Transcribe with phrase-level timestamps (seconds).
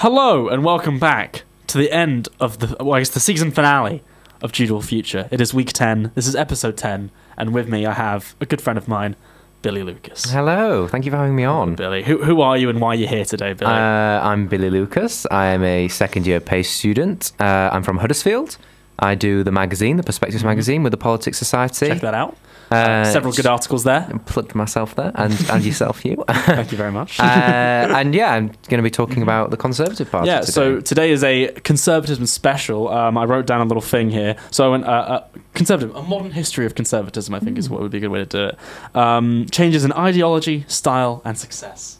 [0.00, 4.02] Hello and welcome back to the end of the, well, I guess the season finale
[4.40, 5.28] of Dual Future.
[5.30, 6.12] It is week 10.
[6.14, 7.10] This is episode 10.
[7.36, 9.14] And with me, I have a good friend of mine,
[9.60, 10.30] Billy Lucas.
[10.30, 11.74] Hello, thank you for having me on.
[11.74, 13.70] Billy, who, who are you and why are you here today, Billy?
[13.70, 15.26] Uh, I'm Billy Lucas.
[15.30, 17.32] I am a second year PACE student.
[17.38, 18.56] Uh, I'm from Huddersfield.
[19.00, 21.88] I do the magazine, the Perspectives magazine, with the Politics Society.
[21.88, 22.36] Check that out.
[22.70, 24.08] Uh, Several good articles there.
[24.26, 26.22] Plugged myself there, and, and yourself, you.
[26.28, 27.18] Thank you very much.
[27.18, 30.28] uh, and yeah, I'm going to be talking about the Conservative Party.
[30.28, 30.52] yeah, today.
[30.52, 32.88] so today is a conservatism special.
[32.88, 34.36] Um, I wrote down a little thing here.
[34.52, 35.24] So I went, uh, uh,
[35.54, 38.20] conservative, a modern history of conservatism, I think is what would be a good way
[38.20, 38.58] to do it.
[38.94, 41.99] Um, changes in ideology, style, and success.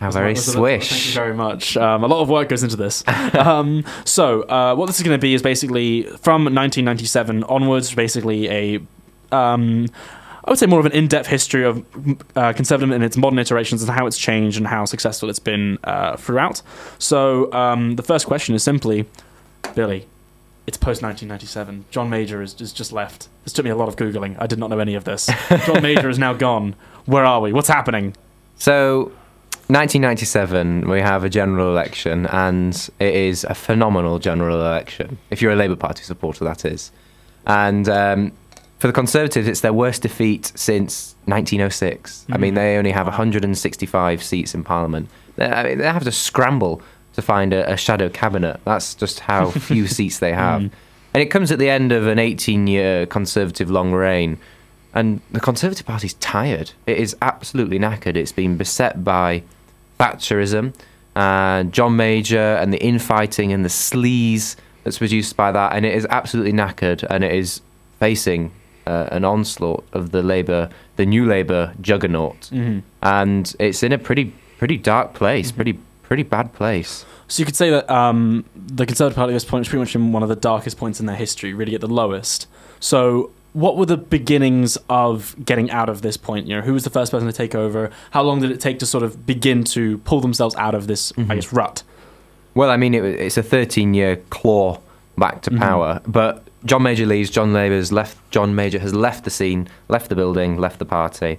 [0.00, 0.54] How very that's
[0.90, 1.76] Thank you very much.
[1.76, 3.02] Um, a lot of work goes into this.
[3.34, 8.48] um, so, uh, what this is going to be is basically from 1997 onwards, basically
[8.48, 8.80] a.
[9.32, 9.88] Um,
[10.44, 11.84] I would say more of an in-depth history of
[12.34, 15.78] uh, conservatism in its modern iterations and how it's changed and how successful it's been
[15.84, 16.62] uh, throughout.
[16.98, 19.04] So um, the first question is simply,
[19.74, 20.06] Billy,
[20.66, 21.84] it's post 1997.
[21.90, 23.28] John Major has, has just left.
[23.44, 24.36] This took me a lot of googling.
[24.38, 25.28] I did not know any of this.
[25.66, 26.76] John Major is now gone.
[27.04, 27.52] Where are we?
[27.52, 28.16] What's happening?
[28.56, 29.12] So,
[29.68, 35.18] 1997, we have a general election, and it is a phenomenal general election.
[35.30, 36.90] If you're a Labour Party supporter, that is.
[37.46, 38.32] And um,
[38.78, 42.24] for the Conservatives, it's their worst defeat since 1906.
[42.30, 42.56] I mean, Mhm.
[42.56, 45.08] they only have 165 seats in Parliament.
[45.36, 46.80] They, I mean, they have to scramble
[47.12, 48.60] to find a, a shadow cabinet.
[48.64, 50.62] That's just how few seats they have.
[50.62, 50.70] Mm.
[51.14, 54.38] And it comes at the end of an 18 year Conservative long reign.
[54.94, 56.72] And the Conservative Party's tired.
[56.86, 58.16] It is absolutely knackered.
[58.16, 59.42] It's been beset by
[59.98, 60.74] Thatcherism,
[61.16, 65.72] uh, John Major, and the infighting and the sleaze that's produced by that.
[65.74, 67.04] And it is absolutely knackered.
[67.10, 67.60] And it is
[67.98, 68.52] facing
[68.86, 72.48] uh, an onslaught of the Labour, the new Labour juggernaut.
[72.52, 72.82] Mhm.
[73.02, 75.56] And it's in a pretty, pretty dark place, Mhm.
[75.56, 77.04] pretty, pretty bad place.
[77.26, 79.94] So you could say that um, the Conservative Party at this point is pretty much
[79.94, 82.46] in one of the darkest points in their history, really at the lowest.
[82.80, 86.46] So what were the beginnings of getting out of this point?
[86.46, 87.90] You know, who was the first person to take over?
[88.10, 91.12] How long did it take to sort of begin to pull themselves out of this,
[91.16, 91.34] I Mhm.
[91.34, 91.82] guess, rut?
[92.54, 94.78] Well, I mean, it, it's a 13 year claw
[95.16, 95.58] back to Mhm.
[95.58, 97.30] power, but John Major leaves.
[97.30, 98.16] John Labour's left.
[98.30, 101.38] John Major has left the scene, left the building, left the party,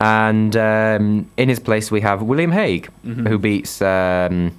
[0.00, 3.28] and um, in his place we have William Hague, Mhm.
[3.28, 4.52] who beats um,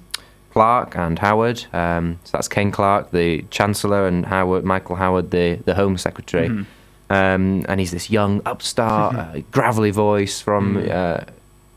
[0.52, 1.64] Clarke and Howard.
[1.72, 6.48] Um, so that's Ken Clarke, the Chancellor, and Howard, Michael Howard, the the Home Secretary.
[6.48, 6.66] Mhm.
[7.10, 10.90] Um, and he's this young upstart, uh, gravelly voice from Mhm.
[10.90, 11.24] uh,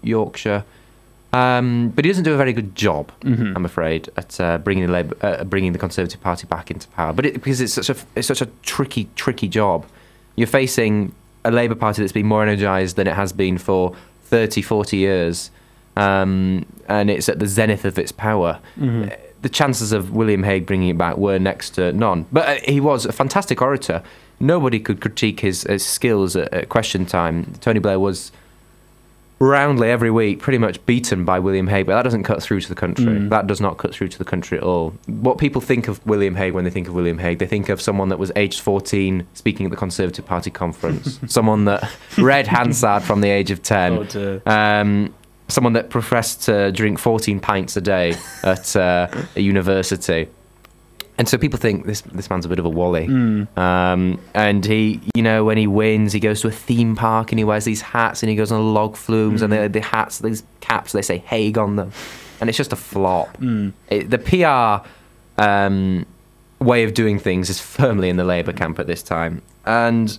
[0.04, 0.64] Yorkshire.
[1.34, 3.12] Um, but he doesn't do a very good job.
[3.24, 3.54] Mhm.
[3.56, 7.12] I'm afraid, at uh, bringing the Labour, uh, bringing the Conservative Party back into power.
[7.14, 9.86] But it, because it's such a it's such a tricky tricky job,
[10.36, 11.14] you're facing
[11.44, 13.96] a Labour Party that's been more energised than it has been for
[14.26, 15.50] 30, 40 years,
[15.98, 18.60] um, and it's at the zenith of its power.
[18.80, 19.12] Mhm.
[19.12, 22.26] Uh, The chances of William Hague bringing it back were next to none.
[22.32, 24.02] But uh, he was a fantastic orator.
[24.40, 27.54] Nobody could critique his, his skills at, at question time.
[27.62, 28.32] Tony Blair was
[29.40, 32.70] roundly every week pretty much beaten by William Hague, but that doesn't cut through to
[32.70, 33.06] the country.
[33.06, 33.30] Mm.
[33.30, 34.92] That does not cut through to the country at all.
[35.08, 37.82] What people think of William Hague when they think of William Hague, they think of
[37.82, 43.04] someone that was aged 14 speaking at the Conservative Party conference, someone that read Hansard
[43.04, 43.94] from the age of 10.
[44.14, 44.42] Oh.
[44.46, 45.14] Um,
[45.48, 50.28] someone that professed to drink 14 pints a day at uh, a university.
[51.18, 53.08] And so people think this this man's a bit of a wally.
[53.08, 53.56] Mm.
[53.58, 57.38] Um, and he, you know, when he wins, he goes to a theme park and
[57.40, 59.64] he wears these hats and he goes on log flumes and Mm.
[59.64, 61.92] the, the hats, these caps, they say Hague on them.
[62.42, 63.38] And it's just a flop.
[63.38, 63.74] Mm.
[63.90, 64.88] It, the PR
[65.42, 66.06] um,
[66.60, 69.42] way of doing things is firmly in the Labour camp at this time.
[69.66, 70.18] And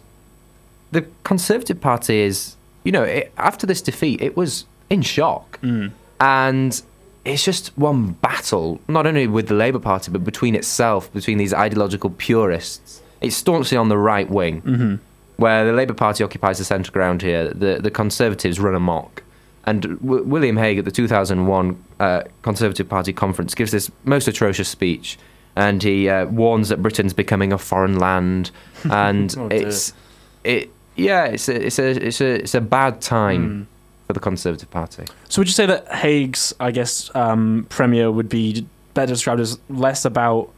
[0.92, 5.60] the Conservative Party is, you know, it, after this defeat, it was in shock.
[5.60, 5.90] Mm.
[6.20, 6.82] And
[7.24, 11.54] it's just one battle, not only with the Labour Party, but between itself, between these
[11.54, 13.00] ideological purists.
[13.20, 14.98] It's staunchly on the right wing, Mhm.
[15.36, 17.48] where the Labour Party occupies the centre ground here.
[17.54, 19.22] The, the Conservatives run amok.
[19.66, 24.68] And w- William Hague at the 2001 uh, Conservative Party conference gives this most atrocious
[24.68, 25.18] speech.
[25.56, 28.50] And he uh, warns that Britain's becoming a foreign land.
[28.90, 29.66] And Oh, dear.
[29.68, 29.94] it's,
[30.44, 33.66] it, yeah, it's a, it's, a, it's, a, it's a bad time Mm.
[34.06, 35.04] For the Conservative Party.
[35.28, 39.58] So would you say that Hague's, I guess, um, premiere would be better described as
[39.68, 40.50] less about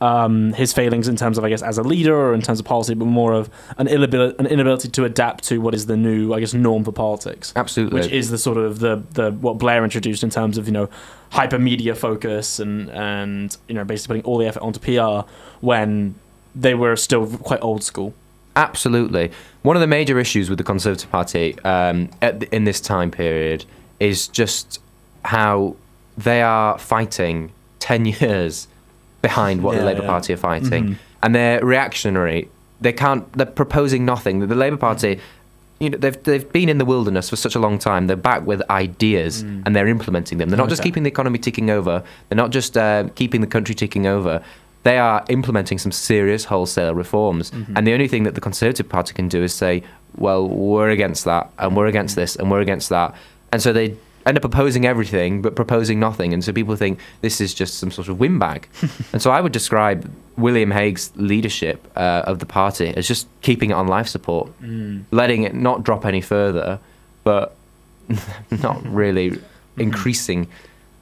[0.00, 2.66] um, his failings in terms of, I guess, as a leader or in terms of
[2.66, 3.48] policy, but more of
[3.78, 6.92] an inability, an inability to adapt to what is the new, I guess, norm for
[6.92, 8.00] politics, Absolutely.
[8.00, 10.88] which is the sort of the the what Blair introduced in terms of you know
[11.30, 15.26] hyper media focus and and you know basically putting all the effort onto PR
[15.60, 16.14] when
[16.54, 18.12] they were still quite old school.
[18.56, 19.30] Absolutely.
[19.62, 23.10] One of the major issues with the Conservative Party um, at the, in this time
[23.10, 23.64] period
[24.00, 24.80] is just
[25.24, 25.76] how
[26.16, 28.66] they are fighting ten years
[29.22, 30.06] behind what the Labour yeah.
[30.08, 30.96] Party are fighting, Mhm.
[31.22, 32.48] and they're reactionary.
[32.80, 33.30] They can't.
[33.34, 34.46] They're proposing nothing.
[34.46, 35.20] The Labour Party.
[35.78, 38.06] You know, they've they've been in the wilderness for such a long time.
[38.06, 39.62] They're back with ideas Mm.
[39.66, 40.48] and they're implementing them.
[40.48, 42.02] They're not just keeping the economy ticking over.
[42.30, 44.42] They're not just uh, keeping the country ticking over.
[44.86, 47.50] They are implementing some serious wholesale reforms.
[47.50, 47.72] Mhm.
[47.76, 49.82] And the only thing that the Conservative Party can do is say,
[50.16, 53.08] well, we're against that, and we're against this, and we're against that.
[53.52, 53.86] And so they
[54.26, 56.32] end up opposing everything, but proposing nothing.
[56.34, 58.68] And so people think this is just some sort of windbag.
[59.12, 59.98] and so I would describe
[60.36, 65.02] William Hague's leadership uh, of the party as just keeping it on life support, Mm.
[65.10, 66.78] letting it not drop any further,
[67.24, 67.54] but
[68.62, 69.28] not really
[69.78, 70.46] increasing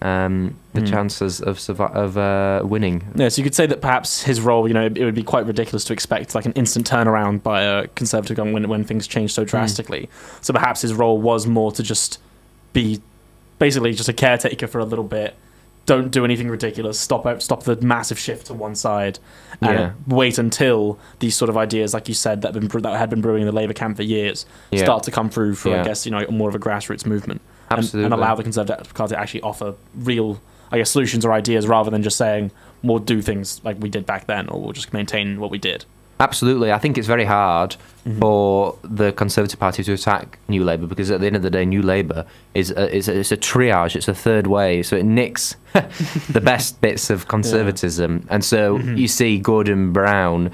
[0.05, 0.91] um, the Mm.
[0.91, 3.03] chances of survi- of uh, winning.
[3.17, 5.47] Yeah, so you could say that perhaps his role, you know, it would be quite
[5.47, 9.33] ridiculous to expect like an instant turnaround by a conservative government when, when things change
[9.33, 10.11] so drastically.
[10.43, 12.19] So perhaps his role was more to just
[12.75, 13.01] be
[13.59, 15.35] basically just a caretaker for a little bit.
[15.87, 16.99] Don't do anything ridiculous.
[17.01, 19.19] Stop out, stop the massive shift to one side,
[19.63, 19.91] and Yeah.
[20.07, 23.43] wait until these sort of ideas, like you said, that, been, that had been brewing
[23.43, 24.83] in the Labour camp for years, Yeah.
[24.83, 27.41] start to come through for, I guess, you know, more of a grassroots movement
[27.71, 28.05] Absolutely.
[28.07, 30.41] and allow the Conservative Party to actually offer real,
[30.73, 32.51] I guess, solutions or ideas rather than just saying
[32.83, 35.85] we'll do things like we did back then or we'll just maintain what we did.
[36.21, 36.71] Absolutely.
[36.71, 37.75] I think it's very hard
[38.07, 38.21] Mhm.
[38.21, 41.65] for the Conservative Party to attack New Labour because at the end of the day,
[41.65, 42.25] New Labour
[42.55, 44.83] is a, is a, it's a triage, it's a third way.
[44.85, 45.57] So it nicks
[46.31, 48.27] the best bits of conservatism.
[48.31, 48.97] And so Mhm.
[48.99, 50.51] you see Gordon Brown.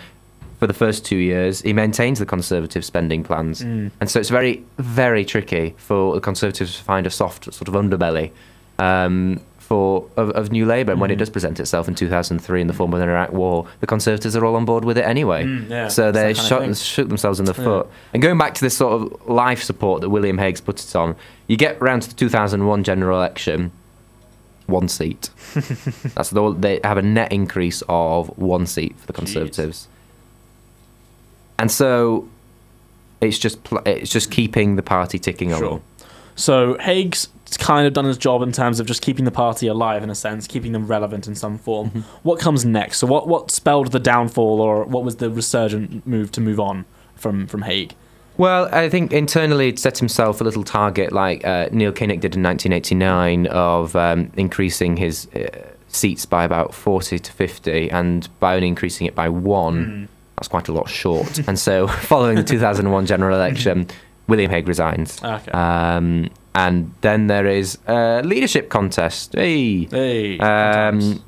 [0.60, 3.62] For the first two years, he maintains the Conservative spending plans.
[3.62, 3.90] Mm.
[4.00, 7.74] And so it's very, very tricky for the Conservatives to find a soft sort of
[7.74, 8.30] underbelly
[8.78, 10.92] um, for of, of New Labour.
[10.92, 11.20] And when it Mhm.
[11.20, 14.44] does present itself in 2003 in the form of an Iraq war, the Conservatives are
[14.44, 15.44] all on board with it anyway.
[15.44, 17.64] Mm, yeah, so they that kind of shot, shoot themselves in the Yeah.
[17.64, 17.86] foot.
[18.12, 21.16] And going back to this sort of life support that William Hague's put it on,
[21.46, 23.70] you get round to the 2001 general election,
[24.66, 25.30] one seat.
[26.14, 29.86] That's the, they have a net increase of one seat for the Jeez.
[31.60, 32.26] And so
[33.20, 35.64] it's just pl- it's just keeping the party ticking Sure.
[35.64, 35.82] along.
[36.36, 37.28] So Hague's
[37.58, 40.14] kind of done his job in terms of just keeping the party alive in a
[40.14, 41.88] sense, keeping them relevant in some form.
[41.90, 42.00] Mm-hmm.
[42.22, 42.98] What comes next?
[42.98, 46.84] So what what spelled the downfall, or what was the resurgent move to move on
[47.14, 47.94] from from Hague?
[48.38, 52.34] Well, I think internally he'd set himself a little target like uh, Neil Kinnock did
[52.36, 55.48] in 1989 of um, increasing his uh,
[55.88, 60.08] seats by about 40 to 50 and by only increasing it by one, Mm.
[60.40, 61.38] That's quite a lot short.
[61.46, 63.86] and so following the 2001 general election,
[64.26, 65.22] William Hague resigns.
[65.22, 65.50] Okay.
[65.52, 70.38] Um, and then there is a leadership contest, hey, hey.
[70.38, 71.22] um,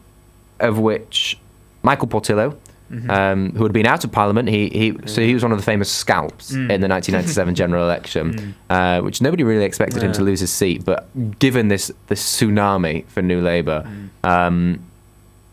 [0.61, 1.39] of which
[1.83, 2.57] Michael Portillo,
[2.91, 3.11] Mhm.
[3.11, 4.49] um, who had been out of Parliament.
[4.51, 6.71] He, he so he was one of the famous scalps Mm.
[6.71, 10.85] in the 1997 general election, uh, which nobody really expected him to lose his seat.
[10.85, 11.07] But
[11.39, 14.29] given this this tsunami for New Labour, Mm.
[14.29, 14.79] um,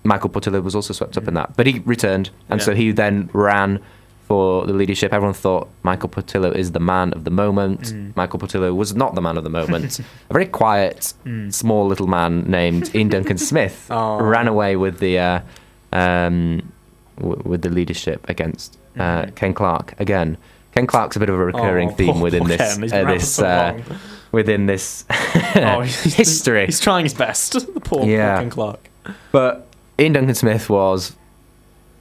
[0.04, 1.56] Michael Portillo was also swept up in that.
[1.58, 3.80] But he returned, and so he then ran
[4.28, 5.12] for the leadership.
[5.12, 7.82] Everyone thought Michael Portillo is the man of the moment.
[7.82, 8.16] Mm.
[8.16, 10.00] Michael Portillo was not the man of the moment.
[10.30, 11.52] a very quiet, Mm.
[11.54, 14.20] small little man named Iain Duncan Smith Oh.
[14.22, 15.40] ran away with the uh,
[15.92, 16.72] um,
[17.18, 19.36] w- with the leadership against uh, Mhm.
[19.36, 20.38] Ken Clarke again.
[20.76, 22.94] Ken Clarke's a bit of a recurring Oh, theme poor- within poor this uh, been
[22.94, 23.82] around for this so uh,
[24.32, 25.06] within this
[25.56, 26.68] Oh, history.
[26.68, 27.54] He's trying his best.
[27.74, 28.34] the poor, Yeah.
[28.36, 28.90] poor Ken Clarke.
[29.32, 29.66] But
[30.00, 31.16] Iain Duncan Smith was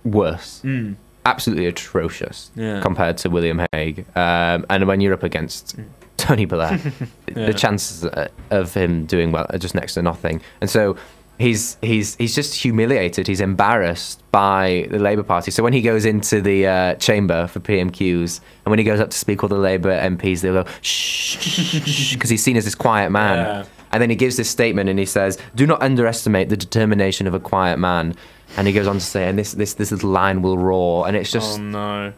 [0.04, 0.94] worse, Mm.
[1.26, 2.80] absolutely atrocious Yeah.
[2.80, 4.04] compared to William Hague.
[4.16, 5.84] Um, and when you're up against Mm.
[6.16, 6.78] Tony Blair,
[7.37, 7.46] Yeah.
[7.46, 10.40] the chances uh, of him doing well are just next to nothing.
[10.61, 10.96] And so
[11.38, 13.26] he's he's he's just humiliated.
[13.28, 15.50] He's embarrassed by the Labour Party.
[15.52, 19.11] So when he goes into the uh, chamber for PMQs, and when he goes up
[19.11, 23.11] to speak, all the Labour MPs they'll go shh because he's seen as this quiet
[23.11, 23.37] man.
[23.38, 23.64] Yeah.
[23.92, 27.35] And then he gives this statement and he says, "Do not underestimate the determination of
[27.35, 28.14] a quiet man."
[28.57, 31.16] And he goes on to say, "And this this this little line will roar," and
[31.16, 32.12] it's just oh no.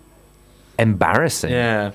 [0.79, 1.51] embarrassing.
[1.53, 1.93] Yeah.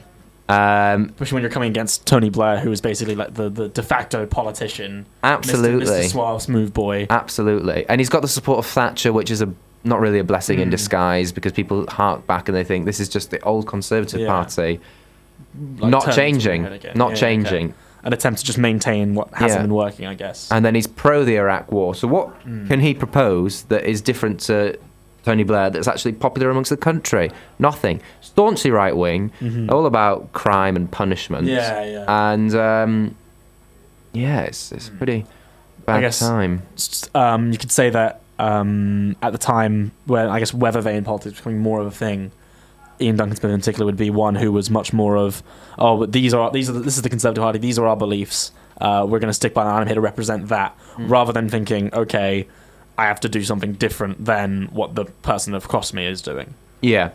[0.48, 3.82] Um, Especially when you're coming against Tony Blair, who is basically like the, the de
[3.82, 5.08] facto politician.
[5.24, 5.88] absolutely.
[5.88, 6.04] Mr.
[6.04, 6.12] Mr.
[6.12, 7.08] Suave Smooth Boy.
[7.10, 9.52] Absolutely, and he's got the support of Thatcher, which is a
[9.84, 10.72] not really a blessing in Mm.
[10.72, 14.28] disguise because people hark back and they think this is just the old Conservative Yeah.
[14.28, 14.80] Party,
[15.80, 16.94] like, not changing, their head again.
[16.96, 17.66] not Yeah, changing.
[17.70, 17.76] okay.
[18.06, 19.62] An attempt to just maintain what hasn't Yeah.
[19.64, 20.48] been working, I guess.
[20.52, 21.96] And then he's pro the Iraq War.
[21.96, 22.68] So what Mm.
[22.68, 24.78] can he propose that is different to
[25.26, 27.32] Tony Blair that's actually popular amongst the country?
[27.58, 28.00] Nothing.
[28.22, 29.72] Staunchly right wing, Mhm.
[29.72, 31.48] all about crime and punishment.
[31.48, 32.32] Yeah, yeah.
[32.32, 33.16] And um,
[34.14, 34.98] yeah, it's it's Mm.
[34.98, 35.26] pretty
[35.88, 36.62] bad guess- time.
[37.16, 41.32] Um, you could say that um, at the time when I guess weather vane politics
[41.36, 42.32] was becoming more of a thing,
[43.02, 45.44] Iain Duncan Smith in particular would be one who was much more of,
[45.78, 47.98] oh, but these are these are the, this is the Conservative Party, these are our
[47.98, 48.52] beliefs.
[48.80, 49.70] Uh, we're going to stick by that.
[49.74, 51.10] I'm here to represent that, Mm.
[51.10, 52.48] rather than thinking, okay,
[52.98, 56.54] I have to do something different than what the person across me is doing.
[56.82, 57.12] Yeah.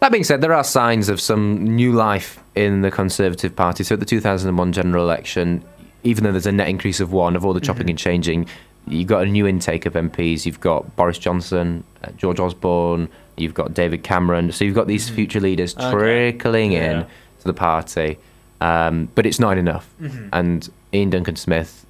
[0.00, 3.84] That being said, there are signs of some new life in the Conservative Party.
[3.84, 5.62] So at the 2001 general election,
[6.02, 7.90] even though there's a net increase of one of all the chopping Mm-hmm.
[7.90, 8.46] and changing,
[8.86, 10.46] you've got a new intake of MPs.
[10.46, 13.08] You've got Boris Johnson, uh, George Osborne,
[13.40, 14.52] you've got David Cameron.
[14.52, 15.86] So you've got these future leaders Mm-hmm.
[15.96, 16.30] Okay.
[16.32, 18.18] trickling in to the party.
[18.60, 19.88] Um, but it's not enough.
[20.00, 20.28] Mm-hmm.
[20.32, 21.86] And Iain Duncan Smith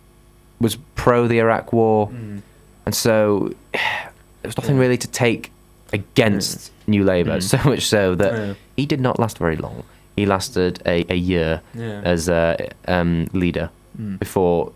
[0.60, 2.08] was pro the Iraq War.
[2.08, 2.42] Mm.
[2.86, 3.52] And so
[4.42, 5.50] there's nothing really to take
[5.92, 7.38] against New Labour.
[7.38, 7.42] Mm.
[7.62, 8.54] So much so that Yeah.
[8.76, 9.82] he did not last very long.
[10.16, 12.00] He lasted a, a year Yeah.
[12.04, 14.18] as a um, leader Mm.
[14.20, 14.70] before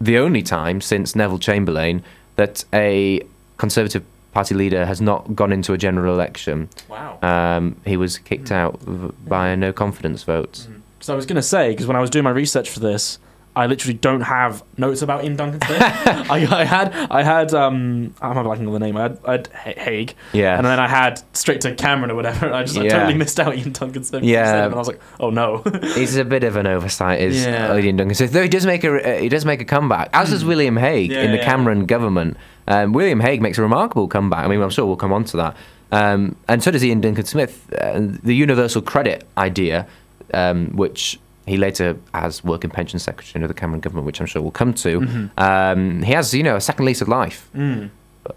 [0.00, 2.02] the only time since Neville Chamberlain
[2.36, 3.20] that a
[3.58, 4.02] Conservative
[4.34, 6.68] Party leader has not gone into a general election.
[6.88, 7.18] Wow.
[7.22, 10.66] Um, he was kicked out v- by a no confidence vote.
[11.00, 13.18] So I was going to say, because when I was doing my research for this,
[13.56, 15.80] I literally don't have notes about Iain Duncan Smith.
[16.28, 18.96] I, I had, I had, um, I'm not blanking on the name.
[18.96, 20.56] I had, I had Ha- Hague, Yeah.
[20.56, 22.46] and then I had straight to Cameron or whatever.
[22.46, 22.88] And I just I Yeah.
[22.98, 24.24] totally missed out Iain Duncan Smith.
[24.24, 24.64] Yeah.
[24.64, 25.58] and I was like, oh no.
[25.94, 27.70] He's a bit of an oversight, is Yeah.
[27.72, 28.32] Iain Duncan Smith.
[28.32, 31.12] Though he does make a uh, he does make a comeback, as does William Hague
[31.12, 31.38] Yeah, in the.
[31.38, 32.36] Cameron government.
[32.66, 34.44] Um, William Hague makes a remarkable comeback.
[34.44, 35.56] I mean, I'm sure we'll come on to that.
[35.92, 37.72] Um, and so does Iain Duncan Smith.
[37.72, 39.86] Uh, the universal credit idea,
[40.32, 44.40] um, which he later has working pension secretary under the Cameron government, which I'm sure
[44.42, 45.00] we'll come to.
[45.00, 45.26] Mm-hmm.
[45.38, 47.48] Um, he has, you know, a second lease of life.
[47.54, 47.90] Mm.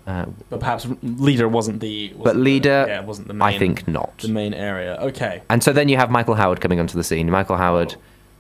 [0.06, 2.10] Uh, But perhaps leader wasn't the.
[2.10, 3.48] Wasn't but the- leader, yeah, wasn't the main.
[3.56, 4.18] I think not.
[4.18, 4.98] the main area.
[5.00, 5.42] Okay.
[5.50, 7.32] And so then you have Michael Howard coming onto the scene.
[7.32, 7.96] Michael Howard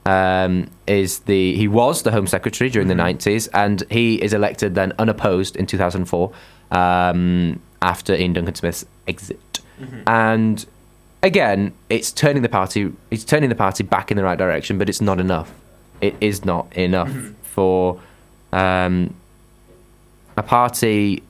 [0.07, 4.73] um, is the he was the Home Secretary during the nineties, and he is elected
[4.73, 6.31] then unopposed in two thousand four
[6.71, 9.59] um, after Iain Duncan Smith's exit.
[10.07, 10.65] And
[11.21, 14.87] again, it's turning the party it's turning the party back in the right direction, but
[14.89, 15.53] it's not enough.
[15.99, 17.11] It is not enough
[17.43, 17.99] for
[18.53, 19.13] um,
[20.37, 21.21] a party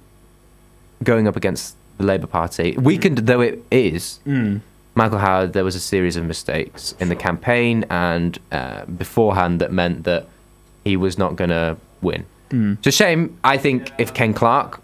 [1.03, 4.19] going up against the Labour Party, weakened though it is.
[4.25, 4.62] Mm.
[4.98, 9.72] Michael Howard, there was a series of mistakes in the campaign and uh, beforehand that
[9.72, 10.27] meant that
[10.84, 12.25] he was not going to win.
[12.50, 12.77] Mm.
[12.80, 13.38] It's a shame.
[13.44, 14.82] I think if Ken Clarke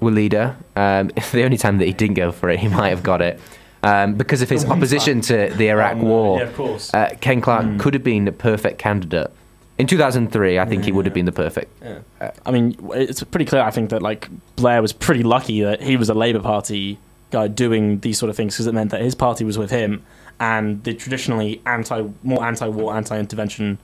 [0.00, 3.02] were leader, um, the only time that he didn't go for it, he might have
[3.02, 3.40] got it.
[3.82, 6.94] Um, because of his opposition to the Iraq Um, War, Yeah, of course.
[6.94, 7.80] uh, Ken Clarke Mm.
[7.80, 9.30] could have been the perfect candidate.
[9.78, 11.72] In 2003, I think he would have been the perfect.
[11.82, 12.30] Yeah.
[12.44, 13.62] I mean, it's pretty clear.
[13.62, 16.98] I think that like Blair was pretty lucky that he was a Labour Party
[17.30, 20.04] guy doing these sort of things because it meant that his party was with him,
[20.38, 23.78] and the traditionally anti, more anti-war, anti-intervention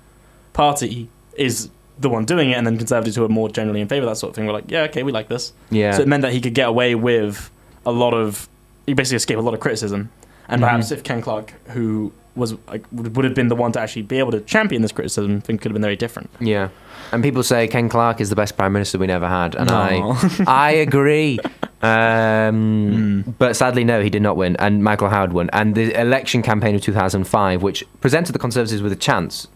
[0.52, 4.06] party is the one doing it, and then Conservatives who are more generally in favour
[4.06, 5.52] of that sort of thing were like, yeah, okay, we like this.
[5.70, 5.92] Yeah.
[5.92, 7.50] So it meant that he could get away with
[7.84, 8.48] a lot of,
[8.86, 10.10] he basically escaped a lot of criticism,
[10.48, 10.68] and mm-hmm.
[10.68, 14.02] perhaps if Ken Clarke, who was like would would have been the one to actually
[14.02, 16.30] be able to champion this criticism, things could have been very different.
[16.40, 16.68] Yeah.
[17.12, 19.98] And people say Ken Clarke is the best prime minister we never had, and I
[19.98, 20.16] No.
[20.46, 21.38] I agree.
[21.82, 22.56] Um,
[23.26, 23.34] Mm.
[23.38, 25.50] But sadly, no, he did not win, and Michael Howard won.
[25.52, 29.46] And the election campaign of 2005, which presented the Conservatives with a chance,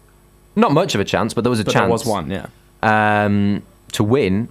[0.56, 2.46] not much of a chance, but there was a But chance there was one, yeah.
[2.82, 4.49] um, to win,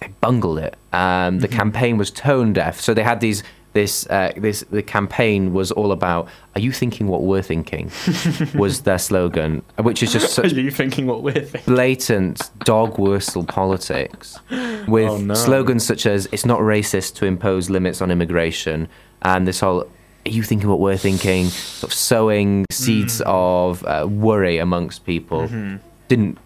[0.00, 0.76] they bungled it.
[0.92, 1.56] Um, the Mm-hmm.
[1.56, 2.80] campaign was tone deaf.
[2.80, 3.42] So they had these.
[3.72, 6.26] This, uh, this, the campaign was all about.
[6.56, 7.90] Are you thinking what we're thinking?
[8.54, 11.72] was their slogan, which is just Are such you thinking what we're thinking?
[11.72, 14.38] blatant dog whistle politics
[14.88, 15.34] with Oh, no.
[15.34, 18.88] slogans such as "It's not racist to impose limits on immigration,"
[19.22, 23.26] and this whole "Are you thinking what we're thinking?" sort of sowing seeds Mm.
[23.26, 25.76] of uh, worry amongst people Mm-hmm.
[26.08, 26.38] didn't,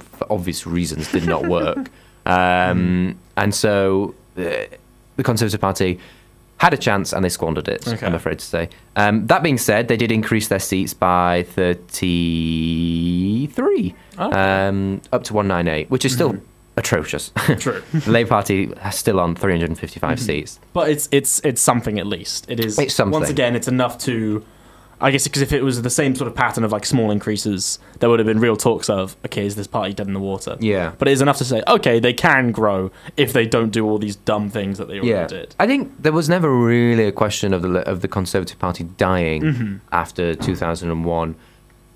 [0.00, 1.88] for obvious reasons, did not work.
[2.26, 2.70] Mm.
[2.70, 4.42] um, and so uh,
[5.16, 6.00] the Conservative Party
[6.62, 8.06] had a chance and they squandered it, Okay.
[8.06, 8.68] I'm afraid to say.
[8.94, 14.32] Um, that being said, they did increase their seats by 33, Oh.
[14.32, 16.36] um, up to 198, which is still
[16.76, 17.32] atrocious.
[17.58, 17.82] True.
[17.92, 20.60] the Labour Party still on 355 seats.
[20.72, 22.48] But it's it's it's something at least.
[22.48, 22.78] It is.
[22.78, 23.12] It's something.
[23.12, 24.44] Once again, it's enough to.
[25.02, 27.78] I guess because if it was the same sort of pattern of like small increases,
[27.98, 30.56] there would have been real talks of okay, is this party dead in the water?
[30.60, 30.92] Yeah.
[30.98, 33.98] But it is enough to say okay, they can grow if they don't do all
[33.98, 35.54] these dumb things that they already Yeah, did.
[35.58, 39.42] I think there was never really a question of the of the Conservative Party dying
[39.42, 39.76] Mm-hmm.
[39.90, 41.34] after 2001,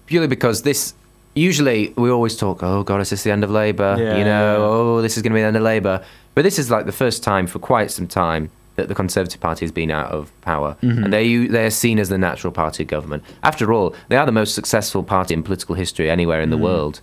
[0.06, 0.94] purely because this.
[1.34, 3.94] Usually, we always talk, "Oh God, is this the end of Labour?
[3.98, 4.56] Yeah, you know,
[4.96, 6.02] "Oh, this is going to be the end of Labour.
[6.34, 9.64] But this is like the first time for quite some time that the Conservative Party
[9.64, 11.04] has been out of power, Mm-hmm.
[11.04, 13.24] and they they are seen as the natural party of government.
[13.42, 16.60] After all, they are the most successful party in political history anywhere in the Mm.
[16.62, 17.00] world,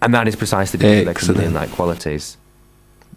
[0.00, 1.38] and that is precisely because they Excellent.
[1.38, 2.36] contain like qualities.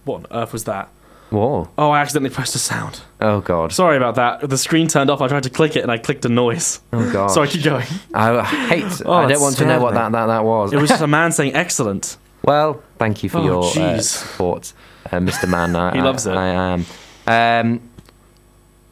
[0.04, 0.90] What on earth was that?
[1.32, 1.68] Whoa!
[1.78, 3.02] Oh, I accidentally pressed a sound.
[3.20, 3.74] Oh God!
[3.74, 4.48] Sorry about that.
[4.48, 5.22] The screen turned off.
[5.22, 6.80] I tried to click it and I clicked a noise.
[6.94, 7.28] Oh God!
[7.32, 7.88] Sorry, keep going.
[8.14, 9.02] I hate.
[9.06, 10.72] Oh, I it don't want to know what that, that, that was.
[10.72, 12.18] It was just a man saying excellent.
[12.44, 14.72] Well, thank you for Oh, your uh, support,
[15.12, 15.50] uh, Mr.
[15.50, 15.76] Man.
[15.86, 16.38] I, He loves I, it.
[16.38, 16.74] I am.
[16.82, 16.86] Um,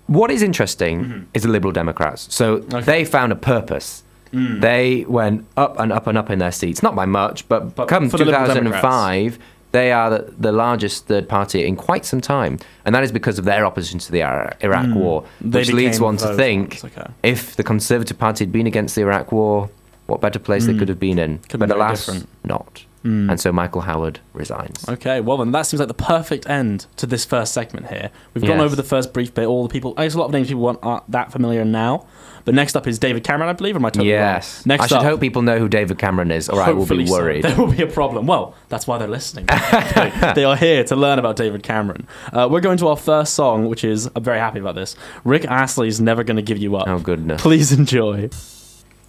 [0.07, 2.33] what is interesting is the Liberal Democrats.
[2.33, 2.75] So Mm-hmm.
[2.75, 2.81] Okay.
[2.81, 2.85] Mm.
[2.85, 4.03] they found a purpose.
[4.31, 7.87] They went up and up and up in their seats, not by much, but, But
[7.87, 9.37] come for the 2005,
[9.73, 13.37] they are the, the largest third party in quite some time, and that is because
[13.37, 15.51] of their opposition to the Iraq War, Mm.
[15.51, 17.05] They which leads one to think okay.
[17.21, 19.69] if the Conservative Party had been against the Iraq War,
[20.07, 21.37] what better place they could have been in?
[21.37, 21.49] Mm.
[21.49, 22.27] Could but be alas, different.
[22.43, 22.85] not.
[23.03, 24.87] And so Michael Howard resigns.
[24.87, 28.11] Okay, well then that seems like the perfect end to this first segment here.
[28.33, 28.65] We've gone Yes.
[28.65, 29.45] over the first brief bit.
[29.45, 32.05] All the people, I guess a lot of names people aren't that familiar now.
[32.45, 33.75] But next up is David Cameron, I believe.
[33.75, 34.57] Or am I totally Yes.
[34.59, 34.63] wrong?
[34.77, 37.03] Next I should up, hope people know who David Cameron is, or I will hopefully
[37.03, 37.13] be so.
[37.13, 37.43] worried.
[37.45, 38.25] There will be a problem.
[38.27, 39.45] Well, that's why they're listening.
[39.95, 42.05] they, they are here to learn about David Cameron.
[42.33, 44.95] Uh, we're going to our first song, which is I'm very happy about this.
[45.23, 47.41] Rick Astley's "Never Gonna Give You Up." Oh, goodness.
[47.41, 48.29] Please enjoy.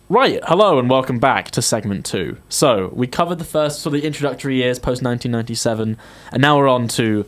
[0.08, 2.36] Right, hello and welcome back to segment two.
[2.50, 5.96] So, we covered the first sort of introductory years post 1997,
[6.32, 7.24] and now we're on to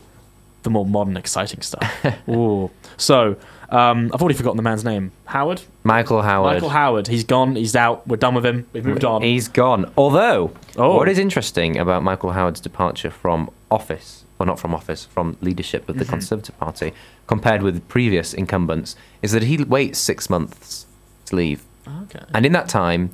[0.63, 2.05] the more modern, exciting stuff.
[2.29, 2.69] Ooh.
[2.97, 3.35] So,
[3.69, 5.11] um, I've already forgotten the man's name.
[5.25, 5.61] Howard?
[5.83, 6.53] Michael Howard.
[6.55, 7.07] Michael Howard.
[7.07, 9.23] He's gone, he's out, we're done with him, we've moved on.
[9.23, 9.91] He's gone.
[9.97, 10.95] Although, Oh.
[10.97, 15.89] what is interesting about Michael Howard's departure from office, well, not from office, from leadership
[15.89, 16.11] of the Mm-hmm.
[16.13, 16.93] Conservative Party,
[17.25, 20.85] compared with previous incumbents, is that he waits six months
[21.25, 21.63] to leave.
[22.03, 22.23] Okay.
[22.33, 23.09] And in that time,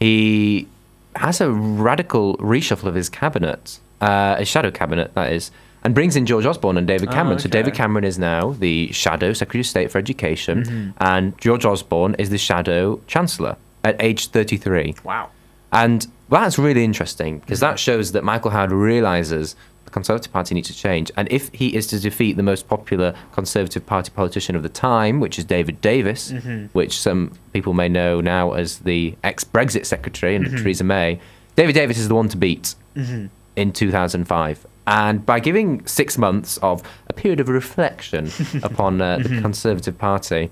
[0.00, 0.68] he
[1.16, 5.50] has a radical reshuffle of his cabinet, uh, a shadow cabinet, that is,
[5.84, 7.38] and brings in George Osborne and David Oh, Cameron.
[7.38, 7.48] So.
[7.48, 10.90] David Cameron is now the shadow Secretary of State for Education, Mm-hmm.
[11.00, 14.94] and George Osborne is the shadow Chancellor at age 33.
[15.04, 15.30] Wow.
[15.72, 20.68] And that's really interesting because that shows that Michael Howard realizes the Conservative Party needs
[20.68, 21.10] to change.
[21.16, 25.20] And if he is to defeat the most popular Conservative Party politician of the time,
[25.20, 26.66] which is David Davis, mm-hmm.
[26.72, 30.58] which some people may know now as the ex Brexit secretary under mm-hmm.
[30.58, 31.20] Theresa May,
[31.56, 33.26] David Davis is the one to beat mm-hmm.
[33.56, 34.66] in 2005.
[34.86, 38.30] And by giving six months of a period of reflection
[38.62, 40.50] upon uh, the Conservative Party,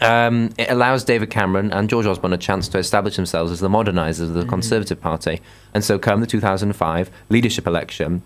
[0.00, 3.68] um, it allows David Cameron and George Osborne a chance to establish themselves as the
[3.68, 5.40] modernisers of the Conservative Party.
[5.72, 8.22] And so, come the 2005 leadership election,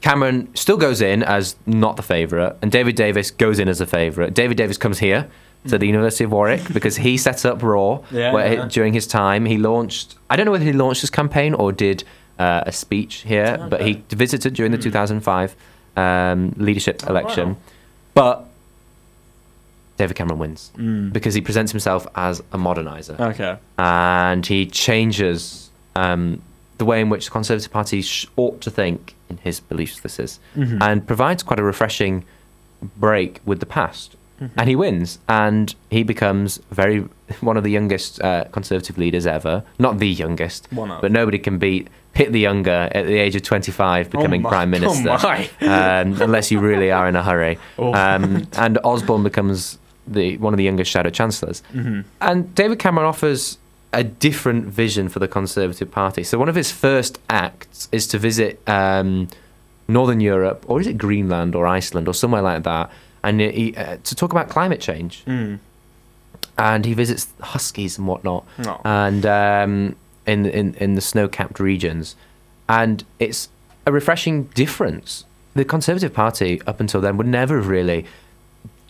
[0.00, 3.86] Cameron still goes in as not the favourite, and David Davis goes in as a
[3.86, 4.34] favourite.
[4.34, 5.28] David Davis comes here
[5.68, 8.66] to the University of Warwick because he set up Raw Yeah, where yeah.
[8.66, 9.44] during his time.
[9.44, 12.04] He launched, I don't know whether he launched his campaign or did
[12.38, 15.54] uh, a speech here, but he visited during the 2005
[15.96, 17.50] um, leadership election.
[17.50, 17.56] wow.
[18.14, 18.49] But
[20.00, 20.62] David Cameron wins
[21.12, 23.52] because he presents himself as a modernizer Okay.
[23.78, 26.40] and he changes um,
[26.78, 30.18] the way in which the Conservative Party sh- ought to think in his beliefs, this
[30.18, 30.40] is,
[30.86, 32.24] and provides quite a refreshing
[32.96, 34.16] break with the past.
[34.56, 37.00] And he wins, and he becomes very
[37.42, 39.62] one of the youngest uh, Conservative leaders ever.
[39.78, 44.08] Not the youngest, but nobody can beat Pitt the Younger at the age of 25
[44.10, 45.38] becoming my- Prime oh Minister, my.
[46.00, 47.58] um, unless you really are in a hurry.
[47.78, 47.92] Oh.
[47.92, 49.78] Um, and Osborne becomes
[50.10, 51.62] the one of the youngest Shadow Chancellors.
[52.20, 53.58] And David Cameron offers
[53.92, 56.22] a different vision for the Conservative Party.
[56.22, 59.28] So one of his first acts is to visit um,
[59.88, 62.90] Northern Europe, or is it Greenland or Iceland or somewhere like that,
[63.24, 65.24] and he, uh, to talk about climate change.
[65.26, 65.58] Mm.
[66.56, 68.80] And he visits huskies and whatnot, Oh.
[68.84, 69.96] and um,
[70.26, 72.14] in in in the snow-capped regions,
[72.68, 73.48] and it's
[73.86, 75.24] a refreshing difference.
[75.54, 78.04] The Conservative Party, up until then, would never have really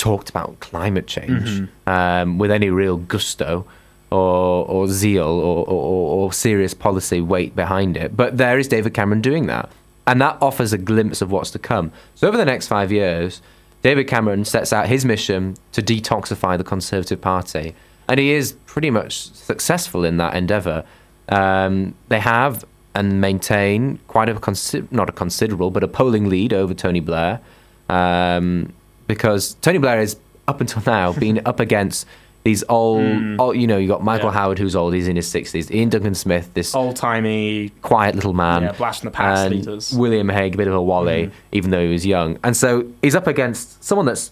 [0.00, 3.66] talked about climate change um, with any real gusto
[4.10, 8.16] or, or zeal or, or, or serious policy weight behind it.
[8.16, 9.70] But there is David Cameron doing that.
[10.06, 11.92] And that offers a glimpse of what's to come.
[12.14, 13.42] So, over the next five years,
[13.82, 17.74] David Cameron sets out his mission to detoxify the Conservative Party.
[18.08, 20.84] And he is pretty much successful in that endeavour.
[21.28, 26.52] Um, they have and maintain quite a consi- not a considerable, but a polling lead
[26.52, 27.40] over Tony Blair,
[27.88, 28.72] um,
[29.14, 30.16] because Tony Blair is
[30.48, 32.06] up until now been up against
[32.42, 34.28] these old, old you know, you got Michael.
[34.30, 34.34] Yeah.
[34.34, 38.32] Howard who's old, he's in his sixties, Iain Duncan Smith, this Old timey, quiet little
[38.32, 39.92] man, yeah, blast from the past leaders.
[39.92, 41.32] William Hague, a bit of a wally, Mm.
[41.52, 44.30] even though he was young, and so he's up against someone that's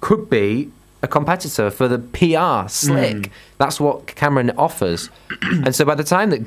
[0.00, 0.70] could be
[1.02, 3.16] a competitor for the PR slick.
[3.16, 3.30] Mm.
[3.58, 5.10] That's what Cameron offers,
[5.42, 6.42] and so by the time that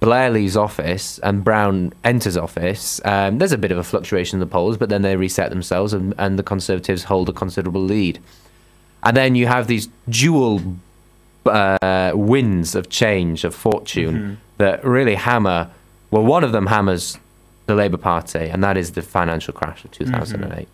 [0.00, 4.40] Blair leaves office and Brown enters office, um, there's a bit of a fluctuation in
[4.40, 8.20] the polls, but then they reset themselves, and, and the Conservatives hold a considerable lead.
[9.02, 10.60] And then you have these dual
[11.46, 14.34] uh, winds of change, of fortune, Mm-hmm.
[14.58, 15.70] that really hammer.
[16.10, 17.18] Well, one of them hammers
[17.66, 20.68] the Labour Party, and that is the financial crash of 2008.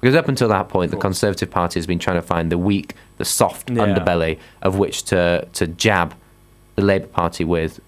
[0.00, 1.02] Because up until that point, the Mm-hmm.
[1.02, 3.84] Conservative Party has been trying to find the weak, the soft Yeah.
[3.86, 6.14] underbelly of which to, to jab
[6.76, 7.80] the Labour Party with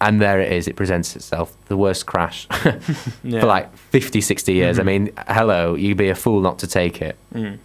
[0.00, 0.68] and there it is.
[0.68, 1.56] It presents itself.
[1.68, 2.46] The worst crash
[3.22, 3.40] Yeah.
[3.40, 4.78] for like 50, 60 years.
[4.78, 4.86] I Mhm.
[4.86, 7.16] mean, hello, you'd be a fool not to take it.
[7.34, 7.58] Mm.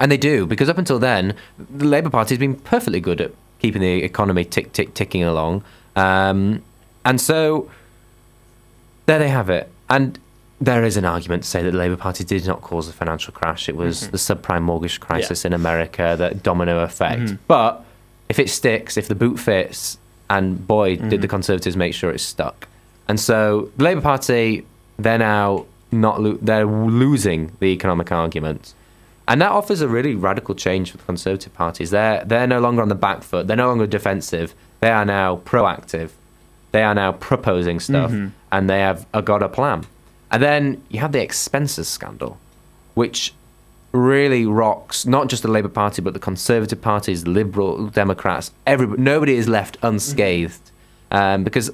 [0.00, 3.80] And they do, because up until then, the Labour Party's been perfectly good at keeping
[3.80, 5.62] the economy tick, tick, ticking along.
[5.94, 6.62] Um,
[7.04, 7.70] and so
[9.06, 9.70] there they have it.
[9.88, 10.18] And
[10.60, 13.32] there is an argument to say that the Labour Party did not cause the financial
[13.32, 13.68] crash.
[13.68, 14.10] It was Mhm.
[14.12, 17.22] the subprime mortgage crisis in America, that domino effect.
[17.22, 17.38] Mhm.
[17.48, 17.84] But
[18.28, 19.98] if it sticks, if the boot fits,
[20.30, 21.30] and boy, did the Mhm.
[21.30, 22.68] Conservatives make sure it stuck.
[23.08, 24.64] And so the Labour Party,
[24.98, 28.72] they're now not lo- they're losing the economic argument.
[29.28, 31.90] And that offers a really radical change for the Conservative parties.
[31.90, 33.46] They're they're no longer on the back foot.
[33.46, 34.54] They're no longer defensive.
[34.80, 36.10] They are now proactive.
[36.72, 38.30] They are now proposing stuff, Mhm.
[38.50, 39.84] and they have uh, got a plan.
[40.30, 42.38] And then you have the expenses scandal,
[42.94, 43.34] which
[43.92, 48.50] really rocks not just the Labour Party but the Conservative parties, the Liberal Democrats.
[48.66, 50.70] Everybody, nobody is left unscathed
[51.10, 51.70] um, because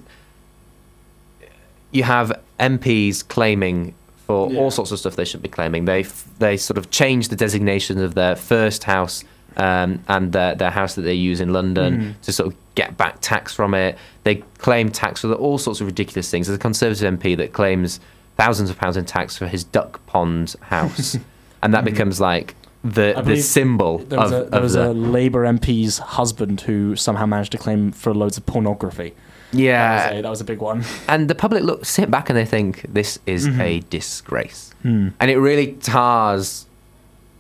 [1.90, 3.94] you have MPs claiming
[4.26, 4.58] for Yeah.
[4.60, 5.84] all sorts of stuff they shouldn't be claiming.
[5.86, 6.02] They
[6.38, 9.24] they sort of change the designations of their first house
[9.56, 12.20] um, and their, their house that they use in London Mhm.
[12.22, 13.96] to sort of get back tax from it.
[14.24, 16.46] They claim tax for all sorts of ridiculous things.
[16.46, 17.98] There's a Conservative MP that claims
[18.36, 21.16] thousands of pounds in tax for his duck pond house,
[21.62, 21.90] and that Mhm.
[21.92, 25.44] becomes like the the symbol There was, of, a, there of was the a Labour
[25.44, 29.14] MP's husband who somehow managed to claim for loads of pornography.
[29.52, 29.96] yeah.
[29.96, 30.84] That was a, that was a big one.
[31.08, 33.60] and the public look sit back and they think this is Mhm.
[33.60, 34.72] a disgrace.
[34.82, 35.08] Hmm.
[35.20, 36.66] and it really tars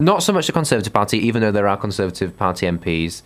[0.00, 3.22] not so much the Conservative Party, even though there are Conservative Party MPs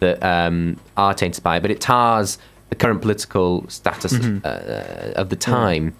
[0.00, 4.44] that um, are tainted by it, but it tars the current political status Mhm.
[4.44, 5.94] uh, of the time.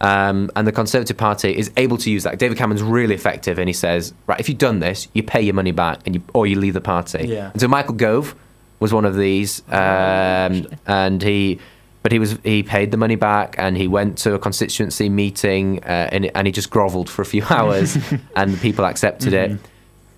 [0.00, 2.38] Um, and the Conservative Party is able to use that.
[2.38, 5.54] David Cameron's really effective, and he says, "Right, if you've done this, you pay your
[5.54, 7.50] money back, and you or you leave the party." Yeah.
[7.52, 8.34] And so Michael Gove
[8.78, 11.58] was one of these, um, and he,
[12.02, 15.84] but he was he paid the money back, and he went to a constituency meeting,
[15.84, 17.98] uh, and and he just grovelled for a few hours,
[18.36, 19.58] and the people accepted it.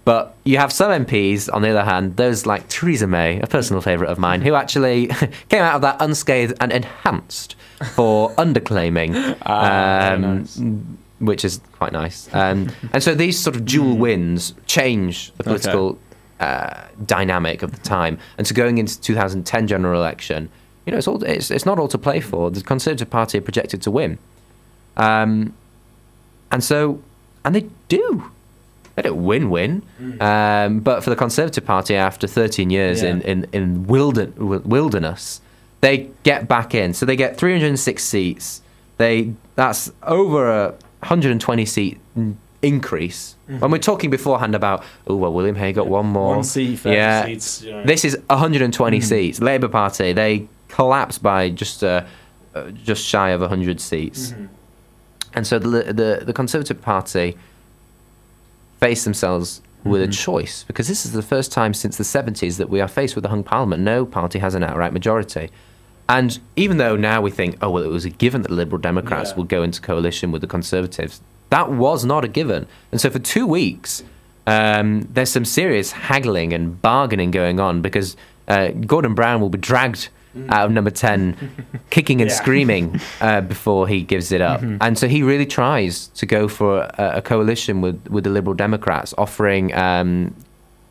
[0.05, 3.81] But you have some MPs, on the other hand, those like Theresa May, a personal
[3.81, 5.07] favourite of mine, who actually
[5.49, 7.55] came out of that unscathed and enhanced
[7.95, 10.61] for underclaiming, Ah, um, nice.
[11.21, 12.29] which is quite nice.
[12.35, 15.51] Um, and so these sort of dual wins change the Okay.
[15.51, 15.99] political
[16.41, 18.19] uh, dynamic of the time.
[18.39, 20.49] And so going into 2010 general election,
[20.85, 22.51] you know, it's all it's, it's not all to play for.
[22.51, 24.19] The Conservative Party are projected to win,
[24.97, 25.55] um,
[26.51, 27.01] and so
[27.45, 28.31] and they do.
[28.95, 29.83] They don't win-win,
[30.21, 33.11] um, but for the Conservative Party, after 13 years Yeah.
[33.11, 35.41] in in in wilder, wilderness,
[35.81, 36.93] they get back in.
[36.93, 38.61] So they get 306 seats.
[38.99, 41.99] They that's over a 120 seat
[42.61, 43.35] increase.
[43.47, 46.35] When we're talking beforehand about, oh well, William Hague got one more.
[46.37, 47.63] One seat, 30 yeah, seats.
[47.65, 47.85] Know.
[47.85, 49.03] this is 120 Mhm.
[49.03, 49.41] seats.
[49.41, 52.03] Labour Party they collapsed by just uh,
[52.55, 54.49] uh, just shy of 100 seats, Mhm.
[55.35, 57.37] and so the the, the Conservative Party
[58.83, 60.13] face themselves with a Mhm.
[60.27, 63.25] choice because this is the first time since the 70s that we are faced with
[63.25, 63.81] a hung parliament.
[63.83, 65.51] No party has an outright majority.
[66.09, 68.81] And even though now we think, oh, well, it was a given that the Liberal
[68.81, 69.37] Democrats Yeah.
[69.37, 72.67] would go into coalition with the Conservatives, that was not a given.
[72.91, 74.03] And so for two weeks,
[74.49, 78.17] um, there's some serious haggling and bargaining going on because
[78.49, 80.09] uh, Gordon Brown will be dragged
[80.49, 81.37] out of number 10,
[81.91, 82.37] kicking and Yeah.
[82.37, 84.61] screaming uh, before he gives it up.
[84.61, 84.79] Mhm.
[84.81, 88.55] And so he really tries to go for a, a coalition with, with the Liberal
[88.55, 90.35] Democrats, offering um,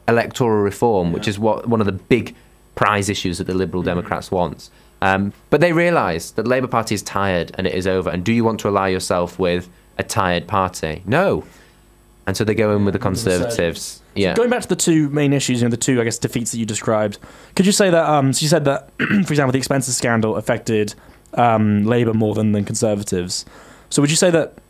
[0.08, 2.36] electoral reform, which is what one of the big
[2.76, 4.70] prize issues that the Liberal Democrats want.
[5.02, 8.10] Um, but they realise that the Labour Party is tired and it is over.
[8.10, 11.02] And do you want to ally yourself with a tired party?
[11.06, 11.44] No.
[12.28, 14.01] And so they go in with the Conservatives.
[14.16, 14.34] Yeah.
[14.34, 16.58] Going back to the two main issues, you know, the two, I guess, defeats that
[16.58, 17.18] you described.
[17.56, 18.06] Could you say that?
[18.06, 20.94] Um, so you said that, for example, the expenses scandal affected
[21.36, 23.46] um, Labour more than, than Conservatives.
[23.90, 24.54] So would you say that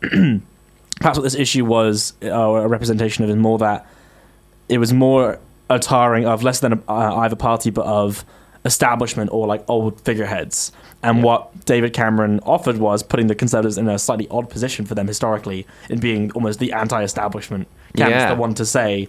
[1.00, 3.86] perhaps what this issue was, or a representation of, is more that
[4.68, 8.24] it was more a tarring of less than a, uh, either party, but of
[8.64, 10.72] establishment or like old figureheads.
[11.02, 11.24] And Yeah.
[11.24, 15.08] what David Cameron offered was putting the Conservatives in a slightly odd position for them
[15.08, 17.66] historically in being almost the anti-establishment.
[17.96, 18.34] Cameron's Yeah.
[18.34, 19.08] the one to say,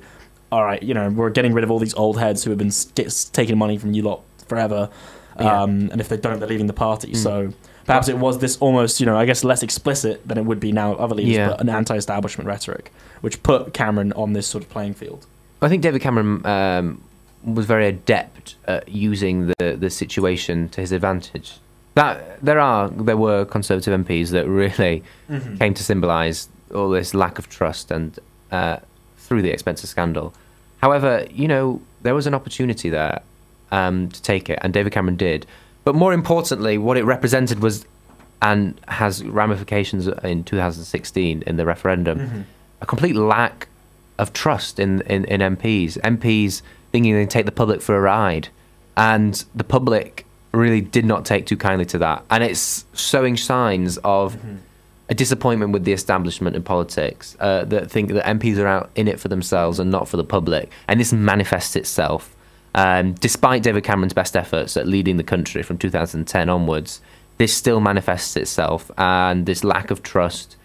[0.51, 2.67] "All right, you know, we're getting rid of all these old heads who have been
[2.67, 4.89] s- get, taking money from you lot forever,
[5.39, 5.61] Yeah.
[5.63, 7.17] um, and if they don't, they're leaving the party." Mm.
[7.17, 7.53] So
[7.85, 10.71] perhaps it was this almost, you know, I guess less explicit than it would be
[10.71, 11.49] now other leaders, Yeah.
[11.49, 15.25] but an anti-establishment rhetoric, which put Cameron on this sort of playing field.
[15.61, 17.01] I think David Cameron um,
[17.43, 21.53] was very adept at using the, the situation to his advantage.
[21.95, 25.03] That there are there were Conservative MPs that really
[25.59, 28.17] came to symbolise all this lack of trust and
[28.51, 28.77] uh,
[29.17, 30.33] through the expenses scandal.
[30.81, 33.21] However, you know there was an opportunity there
[33.71, 35.45] um, to take it, and David Cameron did.
[35.83, 37.85] but more importantly, what it represented was,
[38.41, 42.45] and has ramifications in 2016 in the referendum,
[42.81, 43.67] a complete lack
[44.17, 45.97] of trust in, in, in MPs.
[46.01, 46.61] MPs
[46.93, 48.47] thinking they take the public for a ride,
[48.95, 52.23] and the public really did not take too kindly to that.
[52.29, 54.37] And it's showing signs of
[55.09, 59.07] a disappointment with the establishment in politics uh, that think that MPs are out in
[59.07, 60.71] it for themselves and not for the public.
[60.87, 62.35] And this manifests itself.
[62.75, 67.01] Um, despite David Cameron's best efforts at leading the country from 2010 onwards,
[67.37, 70.55] this still manifests itself, and this lack of trust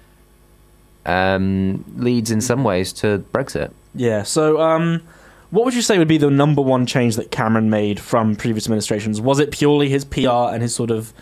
[1.07, 3.73] um, leads in some ways to Brexit.
[3.95, 4.23] Yeah.
[4.23, 5.03] So, um,
[5.51, 8.67] what would you say would be the number one change that Cameron made from previous
[8.67, 9.21] administrations?
[9.21, 11.13] Was it purely his PR and his sort of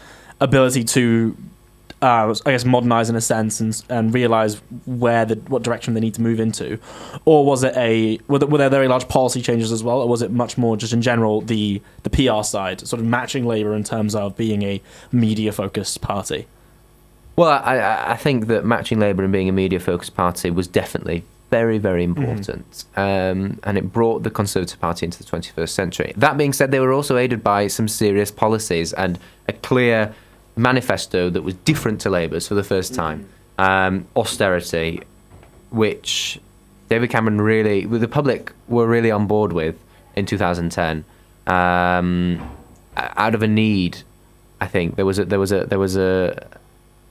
[0.40, 1.36] ability to,
[2.02, 6.00] uh, I guess, modernize in a sense and and realize where the what direction they
[6.00, 6.78] need to move into,
[7.24, 10.08] or was it a were there, were there very large policy changes as well, or
[10.08, 13.74] was it much more just in general the the PR side, sort of matching Labour
[13.74, 16.46] in terms of being a media focused party?
[17.36, 21.22] Well, I- I, think that matching Labour and being a media focused party was definitely
[21.50, 22.84] very, very important.
[22.96, 26.12] Um, and it brought the Conservative Party into the 21st century.
[26.16, 30.14] That being said, they were also aided by some serious policies and a clear
[30.56, 33.28] manifesto that was different to Labour's for the first time.
[33.58, 35.02] Um, austerity,
[35.70, 36.40] which
[36.88, 39.76] David Cameron really, the public were really on board with
[40.14, 41.04] in 2010.
[41.46, 42.50] Um,
[42.96, 43.98] out of a need,
[44.60, 46.48] I think there was a there was a there was a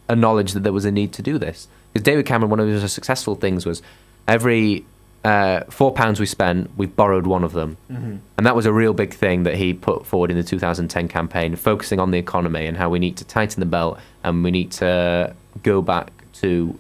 [0.10, 1.68] a knowledge that there was a need to do this.
[1.94, 3.82] Because David Cameron, one of his successful things was
[4.28, 4.86] every
[5.24, 8.94] uh, four pounds we spent, we borrowed one of them, and that was a real
[8.94, 12.78] big thing that he put forward in the 2010 campaign, focusing on the economy and
[12.78, 15.34] how we need to tighten the belt and we need to
[15.64, 16.78] go back to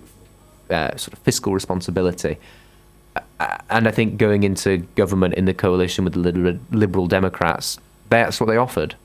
[0.69, 2.37] uh, sort of fiscal responsibility.
[3.39, 7.77] Uh, and I think going into government in the coalition with the Liberal Democrats,
[8.09, 8.95] that's what they offered.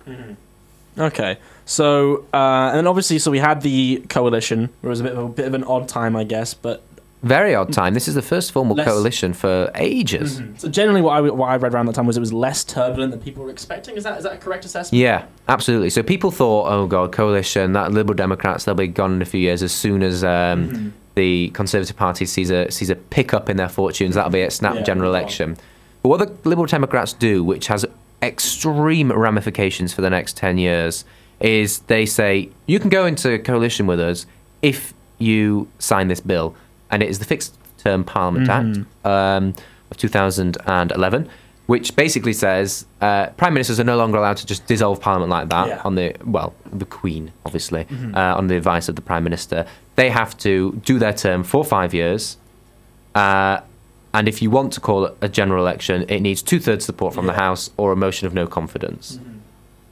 [0.99, 4.71] Okay, so uh, and obviously, so we had the coalition.
[4.83, 6.83] It was a bit of a bit of an odd time, I guess, but
[7.23, 7.93] Very odd time.
[7.93, 10.41] This is the first formal Less- coalition for ages.
[10.57, 13.11] so generally, what I what I read around that time was it was less turbulent
[13.11, 13.97] than people were expecting.
[13.97, 14.99] Is that is that a correct assessment?
[15.01, 15.91] Yeah, absolutely.
[15.91, 19.41] So people thought, oh god, coalition, that Liberal Democrats, they'll be gone in a few
[19.41, 23.69] years as soon as um, the Conservative Party sees a sees a pickup in their
[23.69, 24.15] fortunes.
[24.15, 24.53] That'll be it.
[24.53, 25.59] Snap Yeah, general election.
[26.03, 27.85] But what the Liberal Democrats do, which has
[28.23, 31.05] extreme ramifications for the next ten years,
[31.41, 34.25] is they say you can go into coalition with us
[34.63, 36.55] if you sign this bill,
[36.91, 38.81] and it is the Fixed Term Parliament Mm-hmm.
[39.07, 39.55] Act um,
[39.91, 41.29] of 2011,
[41.67, 45.49] which basically says uh, prime ministers are no longer allowed to just dissolve parliament like
[45.49, 45.77] that Yeah.
[45.79, 45.87] Mm-hmm.
[45.87, 49.67] on the well, the Queen, obviously, uh, on the advice of the prime minister.
[49.97, 52.37] They have to do their term for five years.
[53.15, 53.61] Uh,
[54.13, 57.15] and if you want to call it a general election, it needs two thirds support
[57.15, 57.39] from the Yeah.
[57.39, 57.45] Mm-hmm.
[57.47, 59.19] House or a motion of no confidence.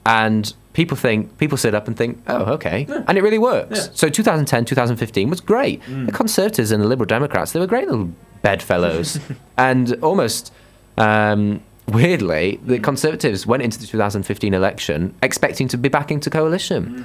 [0.05, 2.87] And people think, people sit up and think, oh, okay.
[3.07, 3.77] And it really works.
[3.79, 3.91] Yeah.
[3.91, 3.97] Mm.
[4.01, 5.81] So 2010, 2015 was great.
[6.05, 8.09] The Conservatives and the Liberal Democrats, they were great little
[8.43, 9.19] bedfellows.
[9.57, 10.53] and almost
[10.97, 12.67] um, weirdly, Mm.
[12.67, 16.81] the Conservatives went into the 2015 election expecting to be back into coalition.
[16.85, 17.03] Mm.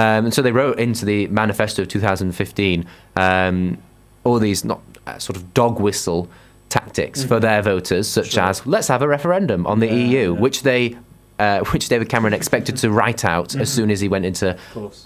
[0.00, 2.84] Um, and so they wrote into the manifesto of 2015
[3.16, 3.78] um,
[4.24, 6.28] all these not uh, sort of dog whistle
[6.68, 8.34] tactics for their voters, such Mm-hmm.
[8.34, 8.44] Sure.
[8.50, 10.40] as let's have a referendum on the Yeah, EU, yeah.
[10.44, 10.96] which they.
[11.38, 14.56] Uh, which David Cameron expected to write out as soon as he went into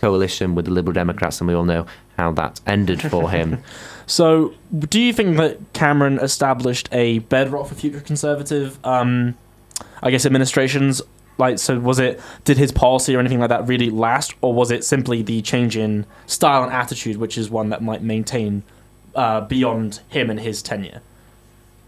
[0.00, 3.58] coalition with the Liberal Democrats, and we all know how that ended for him.
[4.06, 9.36] So, do you think that Cameron established a bedrock for future Conservative, um,
[10.02, 11.00] I guess, administrations?
[11.38, 12.20] Like, so was it?
[12.44, 15.76] Did his policy or anything like that really last, or was it simply the change
[15.76, 18.64] in style and attitude, which is one that might maintain
[19.14, 21.02] uh, beyond him and his tenure,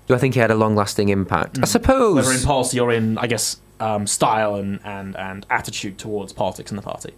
[0.07, 1.59] Do I think he had a long-lasting impact?
[1.61, 2.14] I suppose.
[2.14, 6.71] whether in policy or in, I guess, um, style and, and and attitude towards politics
[6.73, 7.12] in the party?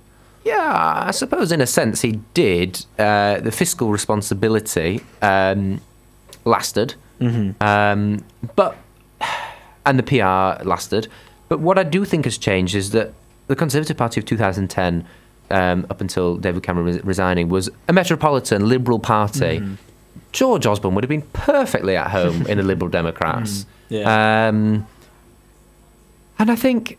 [0.44, 2.84] Yeah, I suppose in a sense he did.
[2.98, 5.80] Uh, the fiscal responsibility um,
[6.44, 6.94] lasted,
[7.60, 8.24] um,
[8.56, 8.76] but
[9.86, 11.08] and the PR lasted.
[11.48, 13.12] But what I do think has changed is that
[13.46, 15.06] the Conservative Party of 2010,
[15.50, 19.62] um, up until David Cameron res- resigning, was a metropolitan Liberal party.
[20.32, 23.66] George Osborne would have been perfectly at home in the Liberal Democrats.
[23.90, 24.48] Yeah.
[26.44, 26.98] And I think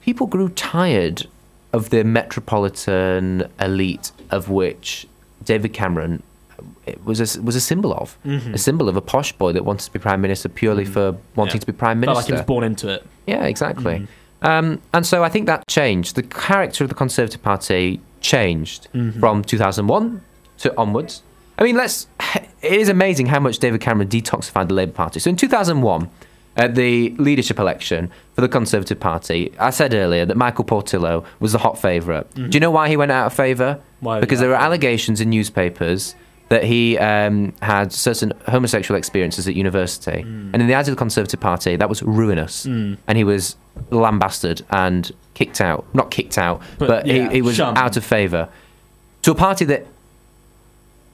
[0.00, 1.28] people grew tired
[1.72, 5.06] of the metropolitan elite of which
[5.44, 6.24] David Cameron
[6.58, 8.18] uh, was a, was a symbol of.
[8.24, 8.54] Mm-hmm.
[8.54, 10.94] A symbol of a posh boy that wanted to be prime minister purely mm-hmm.
[10.94, 11.60] for wanting Yeah.
[11.60, 12.22] to be prime Felt minister.
[12.22, 13.06] like he was born into it.
[13.28, 14.00] Yeah, exactly.
[14.00, 14.46] Mm-hmm.
[14.48, 16.16] Um, and so I think that changed.
[16.16, 18.88] The character of the Conservative Party changed
[19.20, 20.22] from 2001
[20.58, 21.22] to onwards.
[21.56, 22.08] I mean, let's.
[22.62, 25.20] It is amazing how much David Cameron detoxified the Labour Party.
[25.20, 26.10] So in 2001,
[26.56, 31.52] at the leadership election for the Conservative Party, I said earlier that Michael Portillo was
[31.52, 33.74] the hot favorite Do you know why he went out of favour?
[33.74, 34.04] Mm-hmm.
[34.06, 36.14] Why because there were allegations in newspapers
[36.48, 40.50] that he um, had certain homosexual experiences at university, Mm.
[40.52, 43.56] and in the eyes of the Conservative Party, that was ruinous, and he was
[43.90, 45.84] lambasted and kicked out.
[45.94, 47.76] Not kicked out, But, but, yeah, he, he was shunned.
[47.78, 48.48] out of favour
[49.22, 49.86] to a party that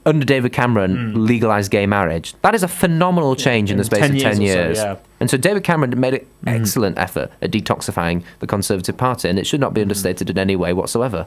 [0.05, 1.27] under David Cameron Mm.
[1.27, 2.33] legalized gay marriage.
[2.41, 4.41] That is a phenomenal change in, in the space 10 of years 10 or so,
[4.43, 4.77] years.
[4.77, 4.95] yeah.
[5.19, 6.47] And so David Cameron made an Mm-hmm.
[6.61, 9.63] excellent effort at detoxifying the Conservative Party, and it should Mm-hmm.
[9.65, 11.25] not be understated in any way whatsoever.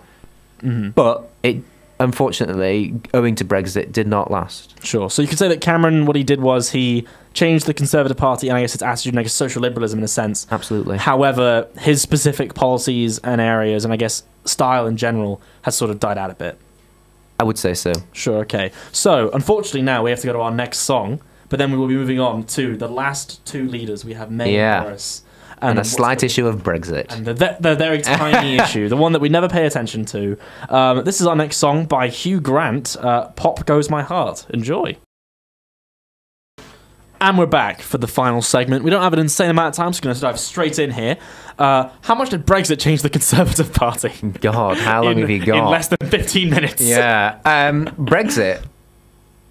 [0.94, 1.62] But it,
[2.00, 4.82] unfortunately, owing to Brexit, did not last.
[4.84, 5.10] Sure.
[5.10, 8.48] So you could say that Cameron, what he did was he changed the Conservative Party
[8.48, 10.46] and I guess its attitude and I guess social liberalism in a sense.
[10.50, 10.96] Absolutely.
[10.98, 16.00] However, his specific policies and areas and I guess style in general has sort of
[16.00, 16.58] died out a bit.
[17.38, 17.92] I would say so.
[18.12, 18.72] Sure, okay.
[18.92, 21.88] So, unfortunately, now we have to go to our next song, but then we will
[21.88, 24.04] be moving on to the last two leaders.
[24.04, 24.76] We have May Yeah.
[24.78, 25.22] and Boris.
[25.62, 27.10] And a slight the- issue of Brexit.
[27.14, 30.36] And the, the, the very tiny issue, the one that we never pay attention to.
[30.68, 32.94] Um, this is our next song by Hugh Grant.
[33.00, 34.46] Uh, Pop Goes My Heart.
[34.50, 34.96] Enjoy.
[37.20, 38.84] And we're back for the final segment.
[38.84, 40.90] We don't have an insane amount of time, so we're going to dive straight in
[40.90, 41.16] here.
[41.58, 44.12] Uh, how much did Brexit change the Conservative Party?
[44.40, 45.58] God, how long in, have you got?
[45.58, 46.82] In less than 15 minutes.
[46.82, 47.38] Yeah.
[47.44, 48.62] Um, Brexit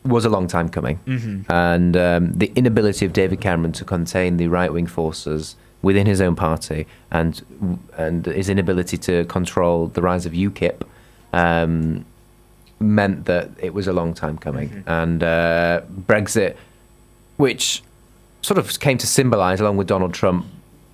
[0.04, 1.00] was a long time coming.
[1.08, 1.52] Mm-hmm.
[1.52, 6.22] And um, the inability of David Cameron to contain the right wing forces within his
[6.22, 10.84] own party and, and his inability to control the rise of UKIP
[11.34, 12.06] um,
[12.80, 14.70] meant that it was a long time coming.
[14.70, 14.90] Mm-hmm.
[14.90, 16.56] And uh, Brexit,
[17.38, 17.84] which
[18.42, 20.46] sort of came to symbolize, along with Donald Trump,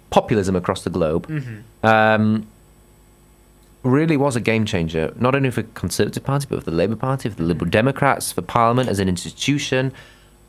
[0.09, 1.27] populism across the globe.
[1.27, 1.85] Mm-hmm.
[1.85, 2.47] Um,
[3.83, 6.95] really was a game changer, not only for the Conservative Party, but for the Labour
[6.95, 9.91] Party, for the Liberal Democrats, for Parliament as an institution,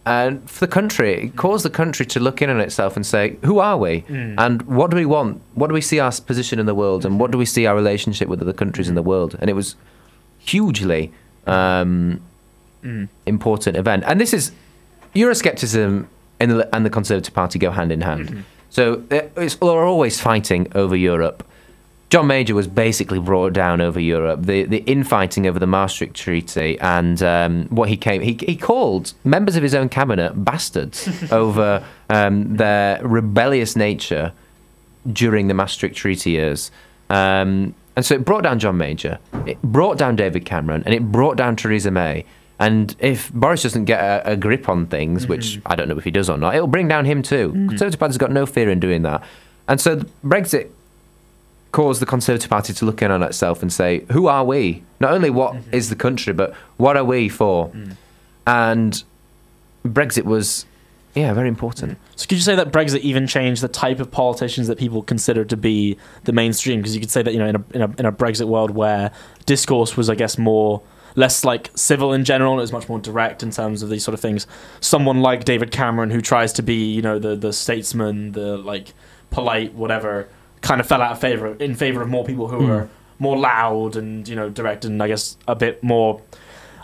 [0.05, 1.27] and for the country.
[1.27, 4.05] It caused the country to look in on itself and say, who are we?
[4.37, 5.41] And what do we want?
[5.55, 7.07] What do we see our position in the world?
[7.07, 9.37] And what do we see our relationship with other countries in the world?
[9.41, 9.77] And it was
[10.39, 11.13] hugely
[11.47, 12.21] um,
[13.27, 14.03] important event.
[14.07, 14.53] And this is
[15.15, 16.07] Euroscepticism
[16.41, 18.45] and the, and the Conservative Party go hand in hand.
[18.71, 21.45] So they're, it's, they're always fighting over Europe.
[22.13, 24.43] John Major was basically brought down over Europe.
[24.43, 29.15] The the infighting over the Maastricht Treaty and um, what he came he he called
[29.25, 34.33] members of his own cabinet bastards over um, their rebellious nature
[35.11, 36.71] during the Maastricht Treaty years.
[37.09, 41.11] Um, and so it brought down John Major, it brought down David Cameron, and it
[41.11, 42.27] brought down Theresa May.
[42.59, 45.73] And if Boris doesn't get a, a grip on things, which mm-hmm.
[45.73, 47.49] I don't know if he does or not, it'll bring down him too.
[47.49, 47.69] Mm-hmm.
[47.69, 49.25] Conservative Party's got no fear in doing that.
[49.69, 50.71] And so Brexit
[51.73, 54.83] caused the Conservative Party to look in on itself and say, who are we?
[55.01, 55.75] Not only what mm-hmm.
[55.75, 57.71] is the country, but what are we for?
[57.71, 57.97] Mm.
[58.47, 59.05] And
[59.85, 60.67] Brexit was,
[61.15, 61.99] yeah, very important.
[62.17, 65.45] So could you say that Brexit even changed the type of politicians that people consider
[65.47, 66.81] to be the mainstream?
[66.81, 68.71] Because you could say that you know in a, in a in a Brexit world
[68.71, 69.11] where
[69.47, 70.83] discourse was, I guess, more
[71.15, 74.15] less like civil in general, it was much more direct in terms of these sort
[74.15, 74.47] of things.
[74.81, 78.95] Someone like David Cameron, who tries to be you know the the statesman, the like
[79.31, 80.29] polite whatever,
[80.61, 82.71] kind of fell out of favor in favor of more people who hmm.
[82.71, 86.21] are more loud and you know direct and I guess a bit more.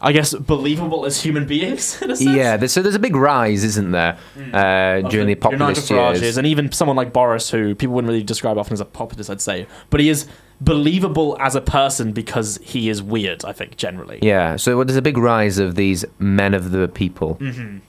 [0.01, 2.01] I guess believable as human beings.
[2.03, 2.31] In a sense.
[2.37, 4.17] Yeah, there's, so there's a big rise, isn't there,
[4.53, 6.37] uh, during the Nigel populist years?
[6.37, 9.41] and even someone like Boris, who people wouldn't really describe often as a populist, I'd
[9.41, 10.27] say, but he is
[10.61, 13.45] believable as a person because he is weird.
[13.45, 14.19] I think generally.
[14.23, 17.39] Yeah, so there's a big rise of these men of the people.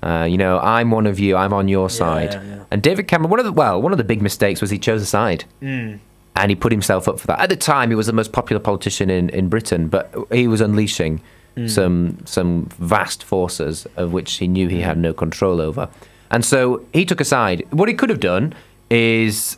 [0.03, 1.35] Uh, you know, I'm one of you.
[1.35, 2.31] I'm on your side.
[2.31, 2.49] Mm-hmm.
[2.49, 2.63] yeah, yeah.
[2.71, 5.01] And David Cameron, one of the well, one of the big mistakes was he chose
[5.01, 5.99] a side, Mm.
[6.35, 7.39] and he put himself up for that.
[7.39, 10.61] At the time, he was the most popular politician in, in Britain, but he was
[10.61, 11.21] unleashing
[11.57, 11.69] Mm.
[11.69, 15.89] some some vast forces of which he knew he had no control over,
[16.31, 17.65] and so he took a side.
[17.71, 18.53] What he could have done
[18.89, 19.57] is,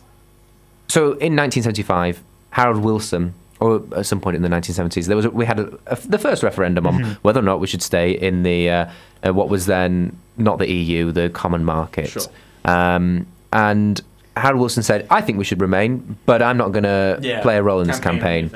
[0.88, 3.34] so in 1975, Harold Wilson.
[3.60, 6.18] Or at some point in the 1970s, there was a, we had a, a, the
[6.18, 7.12] first referendum on Mm-hmm.
[7.22, 8.90] whether or not we should stay in the uh,
[9.24, 12.08] uh, what was then not the EU, the Common Market.
[12.08, 12.24] Sure.
[12.64, 14.00] Um, and
[14.36, 17.40] Harold Wilson said, "I think we should remain, but I'm not going to Yeah.
[17.42, 18.50] play a role in this campaign."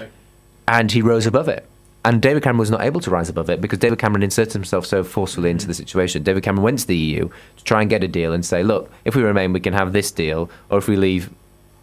[0.66, 1.64] And he rose above it.
[2.06, 4.86] And David Cameron was not able to rise above it because David Cameron inserted himself
[4.86, 6.22] so forcefully into the situation.
[6.22, 8.88] David Cameron went to the EU to try and get a deal and say, "Look,
[9.04, 11.30] if we remain, we can have this deal, or if we leave,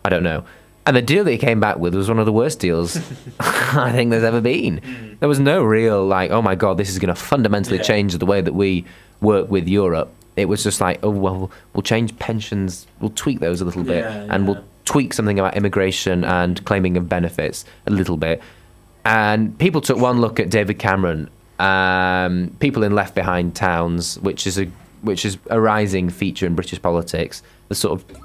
[0.05, 0.45] I don't know."
[0.85, 2.95] And the deal that he came back with was one of the worst deals
[3.39, 5.17] I think there's ever been.
[5.19, 7.83] There was no real like, "Oh my God, this is going to fundamentally Yeah.
[7.83, 8.85] change the way that we
[9.19, 13.59] work with Europe." It was just like, "Oh well, we'll change pensions, we'll tweak those
[13.59, 14.51] a little bit, Yeah, and yeah.
[14.53, 18.41] we'll tweak something about immigration and claiming of benefits a little bit."
[19.05, 21.29] And people took one look at David Cameron,
[21.59, 24.65] um, people in left behind towns, which is a
[25.01, 27.43] which is a rising feature in British politics.
[27.67, 28.19] The sort of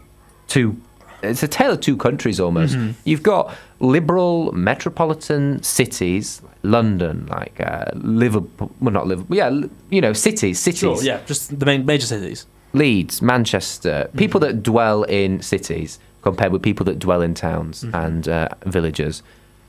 [0.47, 0.81] two.
[1.21, 2.77] It's a tale of two countries almost.
[2.77, 2.93] Mm-hmm.
[3.05, 8.71] You've got liberal metropolitan cities, London, like uh, Liverpool.
[8.81, 9.37] Well, not Liverpool.
[9.37, 10.79] Yeah, you know, cities, cities.
[10.79, 12.47] Sure, yeah, just the main major cities.
[12.73, 18.29] Leeds, Manchester, people that dwell in cities compared with people that dwell in towns and
[18.29, 19.25] uh, villages,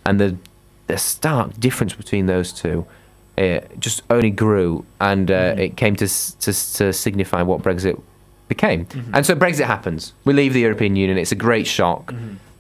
[0.05, 0.38] and the
[0.90, 2.86] the stark difference between those two
[3.38, 6.08] uh, just only grew, and uh, it came to,
[6.44, 7.96] to to signify what Brexit
[8.48, 8.86] became.
[9.14, 10.14] And so Brexit happens.
[10.26, 11.18] We leave the European Union.
[11.18, 12.14] It's a great shock.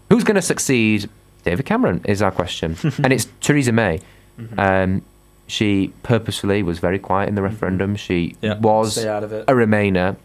[0.09, 1.09] Who's going to succeed?
[1.43, 3.99] David Cameron is our question, and it's Theresa May.
[4.57, 5.01] Um,
[5.47, 7.95] she purposefully was very quiet in the referendum.
[7.95, 9.45] She Yeah, was stay out of it.
[9.47, 10.15] a Remainer.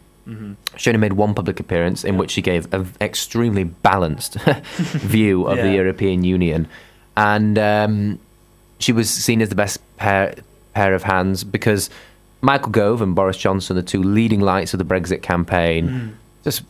[0.77, 4.35] She only made one public appearance in which she gave an extremely balanced
[5.15, 6.67] view of the European Union,
[7.17, 8.19] and um,
[8.79, 10.35] she was seen as the best pair
[10.75, 11.89] pair of hands because
[12.41, 16.63] Michael Gove and Boris Johnson, the two leading lights of the Brexit campaign, just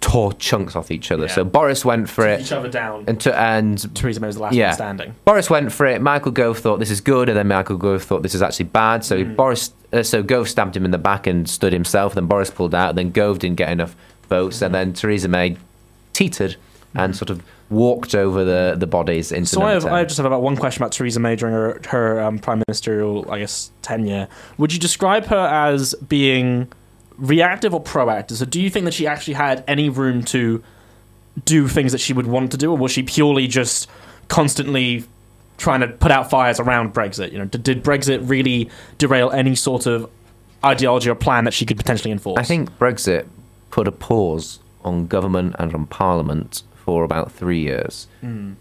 [0.00, 1.24] tore chunks off each other.
[1.26, 1.32] Yeah.
[1.34, 3.04] So Boris went for Took it, each other down.
[3.08, 4.68] and to, and Theresa May was the last Yeah.
[4.68, 5.14] one standing.
[5.24, 6.00] Boris went for it.
[6.02, 9.04] Michael Gove thought this is good, and then Michael Gove thought this is actually bad.
[9.04, 9.34] So Mm.
[9.36, 12.14] Boris, uh, so Gove stabbed him in the back and stood himself.
[12.14, 12.94] Then Boris pulled out.
[12.94, 13.96] Then Gove didn't get enough
[14.28, 14.66] votes, Mm.
[14.66, 15.56] and then Theresa May
[16.12, 16.56] teetered
[16.96, 19.48] and sort of walked over the the bodies into.
[19.48, 22.20] So I have, I just have about one question about Theresa May during her, her
[22.20, 24.28] um, prime ministerial, I guess, tenure.
[24.58, 26.68] Would you describe her as being
[27.18, 28.32] reactive or proactive?
[28.32, 30.62] So do you think that she actually had any room to
[31.44, 33.88] do things that she would want to do, or was she purely just
[34.28, 35.04] constantly
[35.58, 37.32] trying to put out fires around Brexit?
[37.32, 40.10] You know, did, did Brexit really derail any sort of
[40.64, 42.38] ideology or plan that she could potentially enforce?
[42.38, 43.26] I think Brexit
[43.70, 48.06] put a pause on government and on Parliament for about three years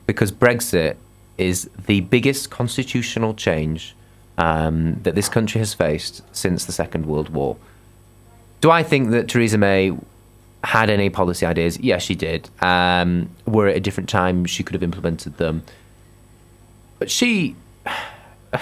[0.08, 0.96] because Brexit
[1.38, 3.96] is the biggest constitutional change
[4.38, 7.56] um, that this country has faced since the Second World War.
[8.62, 9.96] Do I think that Theresa May
[10.64, 11.80] had any policy ideas?
[11.80, 12.50] Yes, she did.
[12.62, 15.64] Um, were at a different time, she could have implemented them.
[16.98, 17.56] But she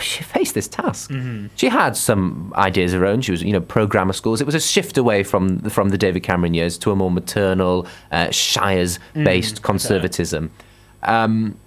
[0.01, 1.11] she faced this task.
[1.55, 3.21] She had some ideas of her own.
[3.21, 4.41] She was, you know, pro grammar schools.
[4.41, 7.86] It was a shift away from from the David Cameron years to a more maternal,
[8.11, 10.51] uh, Shires-based conservatism.
[11.03, 11.57] Um,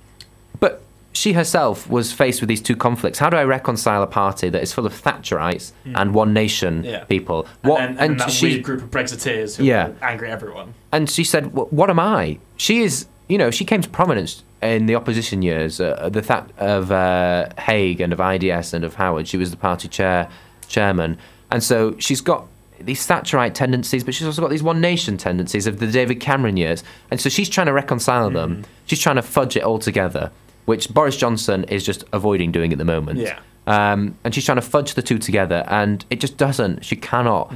[0.61, 3.19] but she herself was faced with these two conflicts.
[3.19, 7.05] How do I reconcile a party that is full of Thatcherites and One Nation Yeah.
[7.05, 7.47] people?
[7.63, 9.91] and, then, and, then that she weird group of Brexiteers who Yeah.
[10.03, 10.75] angry at everyone.
[10.93, 14.87] and she said, "What am I?" She is, you know, she came to prominence in
[14.87, 19.29] the opposition years, uh, the that of uh, Hague and of IDS and of Howard.
[19.29, 20.29] She was the party chair,
[20.69, 21.19] chairman,
[21.51, 22.47] and so she's got
[22.81, 26.57] these Thatcherite tendencies, but she's also got these One Nation tendencies of the David Cameron
[26.57, 28.65] years, and so she's trying to reconcile them.
[28.87, 30.31] She's trying to fudge it all together,
[30.65, 33.19] which Boris Johnson is just avoiding doing at the moment.
[33.19, 33.39] Yeah.
[33.67, 36.85] Um, and she's trying to fudge the two together, and it just doesn't.
[36.85, 37.53] She cannot.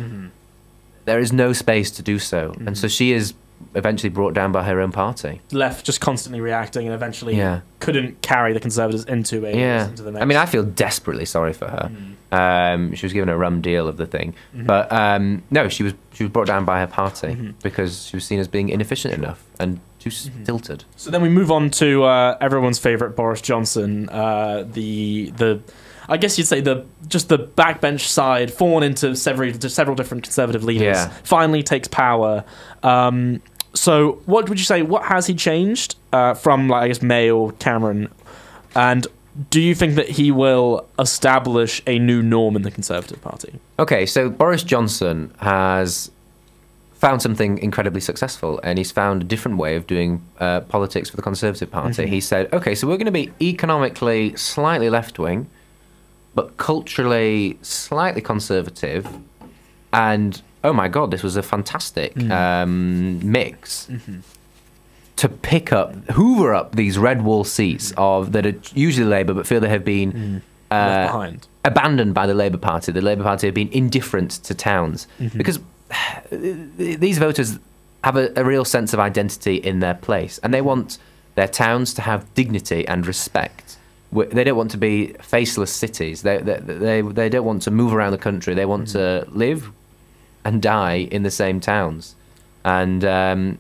[1.04, 3.34] There is no space to do so, and so she is
[3.74, 5.40] eventually brought down by her own party.
[5.52, 7.60] left just constantly reacting and eventually Yeah.
[7.78, 10.22] couldn't carry the Conservatives into a Yeah, into the next.
[10.22, 11.90] I mean, I feel desperately sorry for her.
[12.32, 15.94] Um, she was given a rum deal of the thing, but um, no, she was
[16.12, 19.44] she was brought down by her party because she was seen as being inefficient enough
[19.58, 20.84] and too stilted.
[20.96, 25.60] so then we move on to uh, everyone's favorite Boris Johnson, uh, the the.
[26.10, 30.64] I guess you'd say the just the backbench side, fallen into several several different conservative
[30.64, 31.08] leaders, Yeah.
[31.22, 32.44] finally takes power.
[32.82, 33.40] Um,
[33.72, 34.82] so, what would you say?
[34.82, 38.08] What has he changed uh, from, like, I guess, May or Cameron?
[38.74, 39.06] And
[39.50, 43.60] do you think that he will establish a new norm in the Conservative Party?
[43.78, 46.10] Okay, so Boris Johnson has
[46.94, 51.16] found something incredibly successful, and he's found a different way of doing uh, politics for
[51.16, 52.06] the Conservative Party.
[52.08, 55.46] He said, okay, so we're going to be economically slightly left wing,
[56.34, 59.06] but culturally slightly conservative,
[59.92, 62.30] and oh my god, this was a fantastic mm.
[62.30, 63.86] um, mix.
[63.90, 64.20] Mm-hmm.
[65.16, 67.98] To pick up, hoover up these red wall seats mm.
[67.98, 70.42] of that are usually Labour, but feel they have been mm.
[70.70, 71.48] uh, Left behind.
[71.64, 72.90] abandoned by the Labour Party.
[72.92, 75.36] The Labour Party have been indifferent to towns mm-hmm.
[75.36, 75.58] because
[76.30, 77.58] these voters
[78.02, 80.98] have a, a real sense of identity in their place, and they want
[81.34, 83.76] their towns to have dignity and respect.
[84.12, 86.22] They don't want to be faceless cities.
[86.22, 88.54] They they they, they don't want to move around the country.
[88.54, 89.30] They want mm-hmm.
[89.30, 89.70] to live
[90.44, 92.14] and die in the same towns,
[92.64, 93.04] and.
[93.04, 93.58] Um,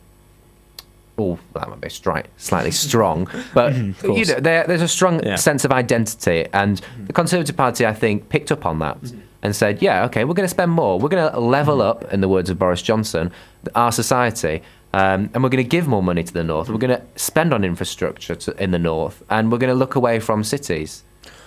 [1.18, 4.12] Oh, that might be stri- slightly strong, but mm-hmm.
[4.12, 5.36] you know, there's a strong Yeah.
[5.36, 7.06] sense of identity, and mm-hmm.
[7.06, 8.96] the Conservative Party, I think, picked up on that
[9.42, 10.98] and said, "Yeah, okay, we're going to spend more.
[10.98, 13.32] We're going to level up, in the words of Boris Johnson,
[13.74, 14.62] our society,
[14.92, 16.68] um, and we're going to give more money to the north.
[16.68, 19.94] We're going to spend on infrastructure to, in the north, and we're going to look
[19.94, 21.04] away from cities."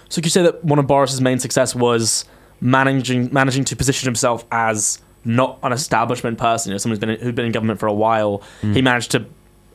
[0.09, 2.25] So could you say that one of Boris's main success was
[2.61, 7.19] managing managing to position himself as not an establishment person, you know, someone who's been
[7.19, 9.25] who'd been in government for a while, he managed to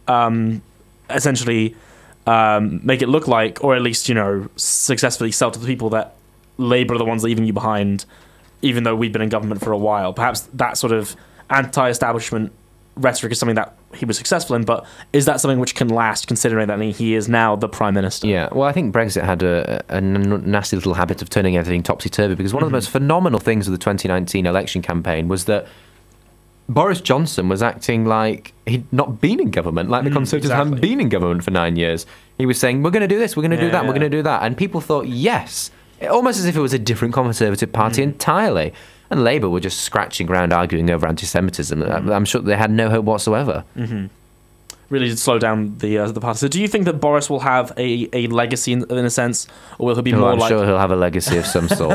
[0.06, 0.62] um,
[1.10, 1.74] essentially
[2.26, 5.90] um, make it look like, or at least you know, successfully sell to the people
[5.90, 6.14] that
[6.58, 8.04] Labour are the ones leaving you behind,
[8.62, 10.12] even though we've been in government for a while.
[10.12, 11.16] Perhaps that sort of
[11.50, 12.52] anti-establishment
[12.98, 16.26] rhetoric is something that he was successful in, but is that something which can last,
[16.26, 18.26] considering that he is now the prime minister?
[18.26, 22.34] Yeah, well, I think Brexit had a nasty little habit of turning everything topsy turvy
[22.34, 22.76] because one of the Mm-hmm.
[22.76, 25.66] most phenomenal things of the 2019 election campaign was that
[26.68, 30.80] Boris Johnson was acting like he'd not been in government, like the Mm, Conservatives hadn't
[30.82, 32.04] been in government for nine years.
[32.36, 33.92] He was saying, We're going to do this, we're going to do Yeah, that, we're
[33.92, 34.42] going to do that.
[34.42, 35.70] And people thought, Yes,
[36.10, 38.12] almost as if it was a different Conservative Party Mm.
[38.12, 38.74] entirely.
[39.10, 41.80] And Labour were just scratching around arguing over anti Semitism.
[41.80, 42.14] Mm.
[42.14, 43.64] I'm sure they had no hope whatsoever.
[44.90, 46.38] Really did slow down the uh, the party.
[46.38, 49.46] So, do you think that Boris will have a, a legacy in, in a sense,
[49.78, 51.68] or will he be Oh, more I'm like sure he'll have a legacy of some
[51.80, 51.92] sort.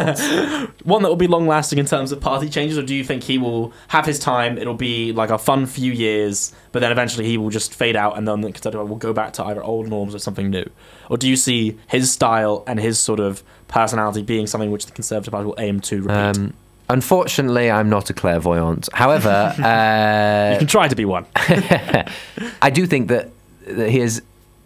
[0.84, 3.24] one that will be long lasting in terms of party changes, or do you think
[3.24, 4.59] he will have his time?
[4.59, 8.16] It'll be like a fun few years, but then eventually he will just fade out,
[8.16, 10.70] and then the Conservative will go back to either old norms or something new.
[11.09, 14.91] Or do you see his style and his sort of personality being something which the
[14.91, 16.38] Conservative Party will aim to repeat?
[16.38, 16.53] Um,
[16.93, 18.87] unfortunately, I'm not a clairvoyant.
[18.93, 21.25] However, you uh, can try to be one.
[22.61, 23.29] I do think that,
[23.67, 24.21] that he has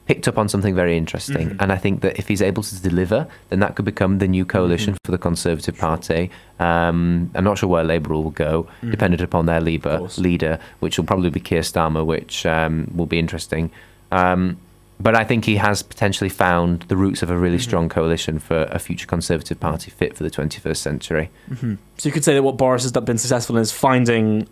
[0.06, 1.62] picked up on something very interesting, Mm-hmm.
[1.62, 4.46] and I think that if he's able to deliver, then that could become the new
[4.46, 5.06] coalition Mm-hmm.
[5.06, 6.30] for the Conservative Party.
[6.60, 10.22] Um, I'm not sure where Labour will go, dependent upon their leader, Mm-hmm.
[10.22, 13.70] leader, which will probably be Keir Starmer, which um, will be interesting.
[14.12, 14.58] Um,
[15.00, 17.64] but I think he has potentially found the roots of a really Mm-hmm.
[17.64, 21.30] strong coalition for a future Conservative Party fit for the 21st century.
[21.62, 24.48] So you could say that what Boris has been successful in is finding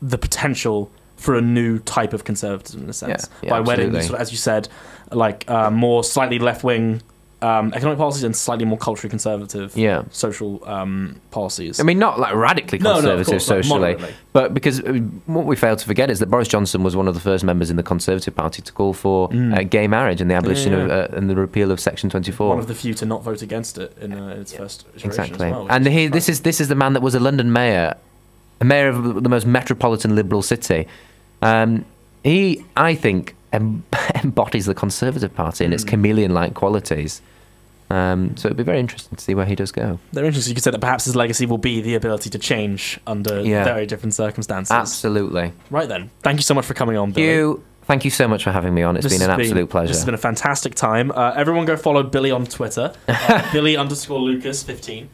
[0.00, 3.92] the potential for a new type of conservatism in a sense Yeah, yeah, by wedding,
[4.02, 4.68] sort of, as you said,
[5.10, 7.02] like uh, more slightly left wing
[7.40, 10.02] um, economic policies and slightly more culturally conservative Yeah.
[10.10, 11.78] social um, policies.
[11.78, 13.96] I mean, not like radically No, no, conservative course, socially,
[14.32, 14.94] but because uh,
[15.26, 17.70] what we fail to forget is that Boris Johnson was one of the first members
[17.70, 20.88] in the Conservative Party to call for uh, gay marriage and the abolition Mm.
[20.88, 20.94] yeah.
[21.04, 22.48] of uh, and the repeal of Section 24.
[22.48, 25.66] one of the few to not vote against it in, uh, its first exactly, well,
[25.70, 27.94] and he, this is this is the man that was a London mayor,
[28.60, 30.88] a mayor of the most metropolitan liberal city.
[31.40, 31.84] Um,
[32.24, 33.84] he, I think, em-
[34.24, 35.88] embodies the Conservative Party and its Mm.
[35.88, 37.22] chameleon-like qualities.
[37.90, 39.98] Um, so it'd be very interesting to see where he does go.
[40.12, 40.50] They're interesting.
[40.50, 43.64] You could say that perhaps his legacy will be the ability to change under Yeah.
[43.64, 44.70] very different circumstances.
[44.70, 45.52] Absolutely.
[45.70, 47.26] Right then, thank you so much for coming on, Billy.
[47.28, 47.62] you.
[47.84, 48.96] Thank you so much for having me on.
[48.96, 49.88] It's This been an has absolute pleasure.
[49.88, 51.10] This has been a fantastic time.
[51.10, 55.08] Uh, everyone go follow Billy on Twitter, uh, Billy underscore Lucas fifteen.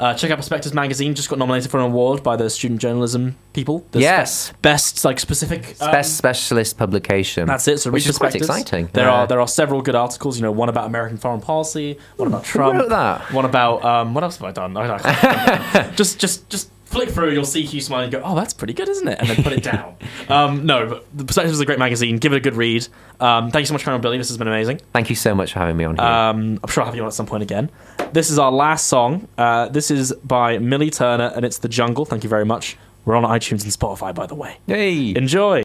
[0.00, 1.14] Uh, check out Perspectives magazine.
[1.14, 3.84] Just got nominated for an award by the student journalism people.
[3.92, 4.46] The Yes.
[4.48, 5.76] spe- best like specific.
[5.80, 7.46] um, Best specialist publication.
[7.46, 7.78] that's it.
[7.80, 8.88] So which is quite exciting.
[8.94, 9.12] There Yeah.
[9.12, 10.36] are there are several good articles.
[10.38, 12.90] You know, one about American foreign policy, one about Trump,
[13.32, 14.76] one about um, what else have I done?
[14.76, 17.30] I, I just just just flick through.
[17.32, 19.52] You'll see Hugh Smiley and go, "Oh, that's pretty good, isn't it?" And then put
[19.52, 19.96] it down.
[20.28, 22.18] um, no, but the Perspectives is a great magazine.
[22.18, 22.86] Give it a good read.
[23.20, 24.18] Um, thank you so much for coming on, Billy.
[24.18, 24.80] This has been amazing.
[24.92, 26.04] Thank you so much for having me on here.
[26.04, 27.70] Um, I'm sure I'll have you on at some point again.
[28.12, 29.28] This is our last song.
[29.38, 32.04] Uh, this is by Millie Turner, and it's The Jungle.
[32.04, 32.76] Thank you very much.
[33.04, 34.58] We're on iTunes and Spotify, by the way.
[34.66, 35.14] hey.
[35.16, 35.58] Enjoy.